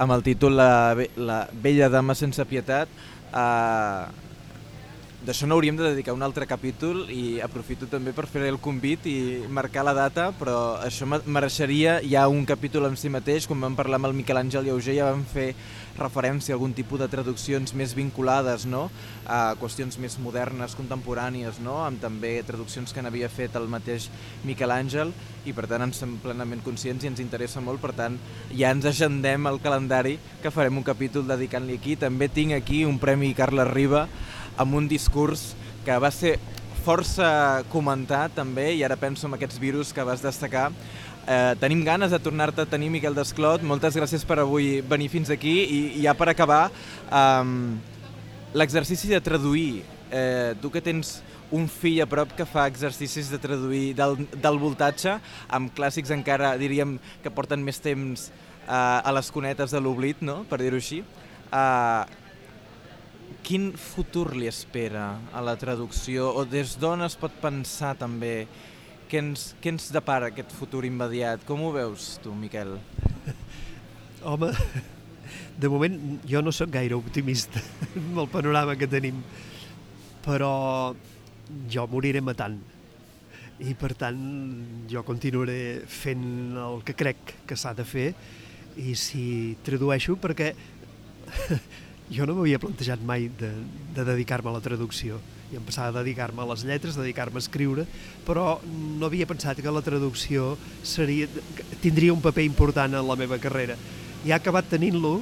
amb 0.00 0.12
el 0.12 0.22
títol 0.24 0.56
La, 0.56 0.94
la 1.16 1.42
vella 1.52 1.90
dama 1.92 2.16
sense 2.16 2.44
pietat. 2.48 2.88
Uh, 3.28 4.08
d'això 5.26 5.48
no 5.48 5.56
hauríem 5.56 5.76
de 5.76 5.88
dedicar 5.88 6.14
un 6.14 6.22
altre 6.22 6.46
capítol 6.46 7.08
i 7.10 7.40
aprofito 7.42 7.88
també 7.90 8.12
per 8.14 8.28
fer 8.30 8.44
el 8.46 8.60
convit 8.62 9.08
i 9.10 9.16
marcar 9.50 9.82
la 9.84 9.94
data, 9.96 10.28
però 10.38 10.78
això 10.86 11.08
mereixeria 11.08 11.98
ja 12.06 12.28
un 12.30 12.44
capítol 12.46 12.86
en 12.86 12.96
si 12.96 13.10
mateix, 13.10 13.48
com 13.50 13.60
vam 13.60 13.74
parlar 13.74 13.98
amb 13.98 14.10
el 14.10 14.14
Miquel 14.14 14.38
Àngel 14.38 14.68
Lleuger, 14.68 14.94
ja 15.00 15.10
vam 15.10 15.24
fer 15.26 15.48
referència 15.98 16.54
algun 16.56 16.74
tipus 16.76 17.00
de 17.00 17.08
traduccions 17.10 17.72
més 17.76 17.94
vinculades 17.96 18.66
no? 18.68 18.86
a 19.26 19.54
qüestions 19.60 19.98
més 20.02 20.18
modernes, 20.22 20.76
contemporànies, 20.78 21.60
no? 21.64 21.78
amb 21.84 22.00
també 22.02 22.34
traduccions 22.46 22.92
que 22.92 23.04
n'havia 23.04 23.30
fet 23.32 23.56
el 23.56 23.68
mateix 23.72 24.10
Miquel 24.44 24.74
Àngel 24.74 25.12
i 25.46 25.54
per 25.56 25.66
tant 25.70 25.86
ens 25.86 26.02
som 26.02 26.16
plenament 26.22 26.64
conscients 26.64 27.04
i 27.04 27.10
ens 27.10 27.22
interessa 27.22 27.62
molt, 27.64 27.80
per 27.82 27.94
tant 27.96 28.18
ja 28.52 28.72
ens 28.74 28.88
agendem 28.88 29.48
el 29.50 29.60
calendari 29.64 30.16
que 30.42 30.52
farem 30.54 30.78
un 30.78 30.86
capítol 30.86 31.26
dedicant-li 31.28 31.78
aquí. 31.78 31.96
També 31.96 32.28
tinc 32.28 32.56
aquí 32.56 32.84
un 32.84 33.00
premi 33.02 33.34
Carles 33.36 33.70
Riba 33.72 34.06
amb 34.56 34.76
un 34.76 34.88
discurs 34.88 35.54
que 35.86 35.96
va 36.02 36.10
ser 36.10 36.36
força 36.86 37.64
comentat 37.72 38.36
també, 38.38 38.68
i 38.78 38.84
ara 38.86 38.94
penso 38.98 39.26
en 39.26 39.34
aquests 39.34 39.58
virus 39.58 39.92
que 39.94 40.04
vas 40.06 40.22
destacar. 40.22 40.68
Eh, 41.26 41.54
tenim 41.58 41.82
ganes 41.82 42.12
de 42.14 42.18
tornar-te 42.22 42.62
a 42.62 42.70
tenir, 42.70 42.86
Miquel 42.94 43.14
Desclot. 43.14 43.64
Moltes 43.66 43.96
gràcies 43.98 44.22
per 44.22 44.38
avui 44.38 44.80
venir 44.86 45.08
fins 45.10 45.30
aquí. 45.34 45.56
I, 45.64 45.80
i 45.98 46.04
ja 46.04 46.14
per 46.14 46.28
acabar, 46.30 46.68
eh, 47.10 47.44
l'exercici 48.54 49.10
de 49.10 49.20
traduir. 49.20 49.82
Eh, 50.14 50.54
tu 50.62 50.70
que 50.70 50.80
tens 50.80 51.16
un 51.50 51.66
fill 51.70 51.98
a 52.02 52.06
prop 52.06 52.30
que 52.38 52.46
fa 52.46 52.66
exercicis 52.70 53.30
de 53.30 53.38
traduir 53.42 53.94
del, 53.98 54.14
del 54.34 54.58
voltatge, 54.58 55.16
amb 55.50 55.72
clàssics 55.74 56.12
encara 56.14 56.54
diríem 56.58 56.96
que 57.22 57.32
porten 57.34 57.62
més 57.62 57.82
temps 57.82 58.28
eh, 58.30 58.70
a 58.70 59.10
les 59.14 59.30
cunetes 59.34 59.74
de 59.74 59.82
l'oblit, 59.82 60.22
no? 60.22 60.44
per 60.46 60.60
dir-ho 60.62 60.78
així. 60.78 61.02
Eh, 61.50 62.22
quin 63.46 63.72
futur 63.78 64.32
li 64.34 64.46
espera 64.50 65.08
a 65.34 65.42
la 65.42 65.54
traducció 65.58 66.32
o 66.34 66.46
des 66.46 66.74
d'on 66.78 67.02
es 67.06 67.14
pot 67.18 67.34
pensar 67.42 67.94
també 67.98 68.46
què 69.10 69.22
ens, 69.22 69.48
què 69.62 69.70
ens 69.74 69.88
depara 69.94 70.30
aquest 70.32 70.52
futur 70.56 70.84
immediat? 70.88 71.44
Com 71.46 71.62
ho 71.62 71.72
veus 71.74 72.16
tu, 72.24 72.34
Miquel? 72.34 72.76
Home, 74.30 74.52
de 75.56 75.70
moment 75.70 75.98
jo 76.26 76.42
no 76.42 76.54
sóc 76.54 76.72
gaire 76.74 76.96
optimista 76.98 77.62
amb 77.98 78.24
el 78.24 78.30
panorama 78.32 78.76
que 78.78 78.88
tenim, 78.90 79.20
però 80.26 80.94
jo 81.70 81.86
moriré 81.90 82.22
matant 82.24 82.58
i 83.62 83.72
per 83.78 83.94
tant 83.96 84.18
jo 84.90 85.00
continuaré 85.06 85.86
fent 85.88 86.56
el 86.60 86.82
que 86.84 86.96
crec 86.98 87.36
que 87.48 87.56
s'ha 87.56 87.72
de 87.76 87.86
fer 87.88 88.10
i 88.76 88.92
si 88.98 89.56
tradueixo 89.64 90.18
perquè 90.20 90.50
jo 92.16 92.26
no 92.28 92.36
m'havia 92.36 92.60
plantejat 92.60 93.00
mai 93.06 93.30
de, 93.40 93.54
de 93.96 94.04
dedicar-me 94.04 94.52
a 94.52 94.58
la 94.58 94.64
traducció 94.64 95.22
i 95.52 95.58
em 95.58 95.64
passava 95.66 95.92
a 95.92 96.02
dedicar-me 96.02 96.42
a 96.42 96.48
les 96.50 96.64
lletres, 96.66 96.96
dedicar-me 96.98 97.38
a 97.38 97.44
escriure, 97.44 97.86
però 98.26 98.58
no 98.66 99.06
havia 99.06 99.28
pensat 99.28 99.60
que 99.62 99.72
la 99.72 99.84
traducció 99.84 100.54
seria, 100.82 101.28
tindria 101.82 102.14
un 102.14 102.22
paper 102.24 102.46
important 102.46 102.96
en 102.98 103.06
la 103.06 103.18
meva 103.18 103.38
carrera. 103.42 103.76
I 104.26 104.32
ha 104.32 104.40
acabat 104.40 104.68
tenint-lo, 104.72 105.20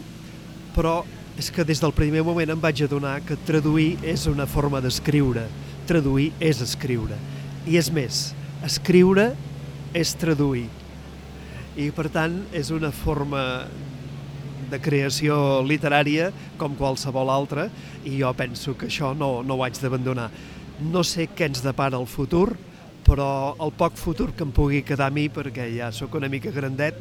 però 0.74 1.02
és 1.38 1.50
que 1.50 1.66
des 1.66 1.80
del 1.82 1.92
primer 1.92 2.22
moment 2.24 2.54
em 2.54 2.60
vaig 2.62 2.84
adonar 2.87 3.18
que 3.26 3.37
traduir 3.46 3.98
és 4.06 4.28
una 4.30 4.46
forma 4.46 4.80
d'escriure, 4.80 5.48
traduir 5.88 6.30
és 6.40 6.62
escriure. 6.64 7.18
I 7.66 7.76
és 7.80 7.90
més, 7.92 8.30
escriure 8.64 9.32
és 9.94 10.14
traduir. 10.18 10.68
I 11.76 11.90
per 11.90 12.06
tant 12.12 12.44
és 12.54 12.70
una 12.70 12.92
forma 12.94 13.42
de 14.74 14.80
creació 14.82 15.62
literària 15.62 16.30
com 16.58 16.74
qualsevol 16.78 17.30
altra 17.30 17.68
i 18.04 18.18
jo 18.18 18.32
penso 18.37 18.74
que 18.78 18.90
això 18.90 19.12
no, 19.16 19.38
no 19.46 19.58
ho 19.58 19.64
haig 19.66 19.78
d'abandonar. 19.80 20.30
No 20.90 21.04
sé 21.06 21.28
què 21.30 21.46
ens 21.46 21.62
depara 21.62 22.00
el 22.00 22.08
futur, 22.10 22.56
però 23.06 23.28
el 23.62 23.70
poc 23.78 23.98
futur 24.00 24.32
que 24.34 24.42
em 24.46 24.50
pugui 24.54 24.82
quedar 24.87 25.10
a 25.10 25.14
mi, 25.14 25.28
perquè 25.30 25.68
ja 25.76 25.92
sóc 25.94 26.16
una 26.18 26.30
mica 26.32 26.50
grandet, 26.54 26.98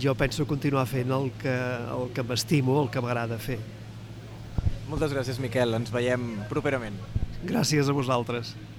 jo 0.00 0.14
penso 0.14 0.46
continuar 0.46 0.86
fent 0.88 1.10
el 1.12 1.30
que, 1.40 1.54
el 1.96 2.10
que 2.14 2.24
m'estimo, 2.24 2.78
el 2.84 2.90
que 2.94 3.02
m'agrada 3.04 3.38
fer. 3.42 3.58
Moltes 4.90 5.12
gràcies, 5.14 5.38
Miquel. 5.42 5.74
Ens 5.76 5.92
veiem 5.94 6.32
properament. 6.50 6.96
Gràcies 7.46 7.90
a 7.90 7.94
vosaltres. 7.94 8.54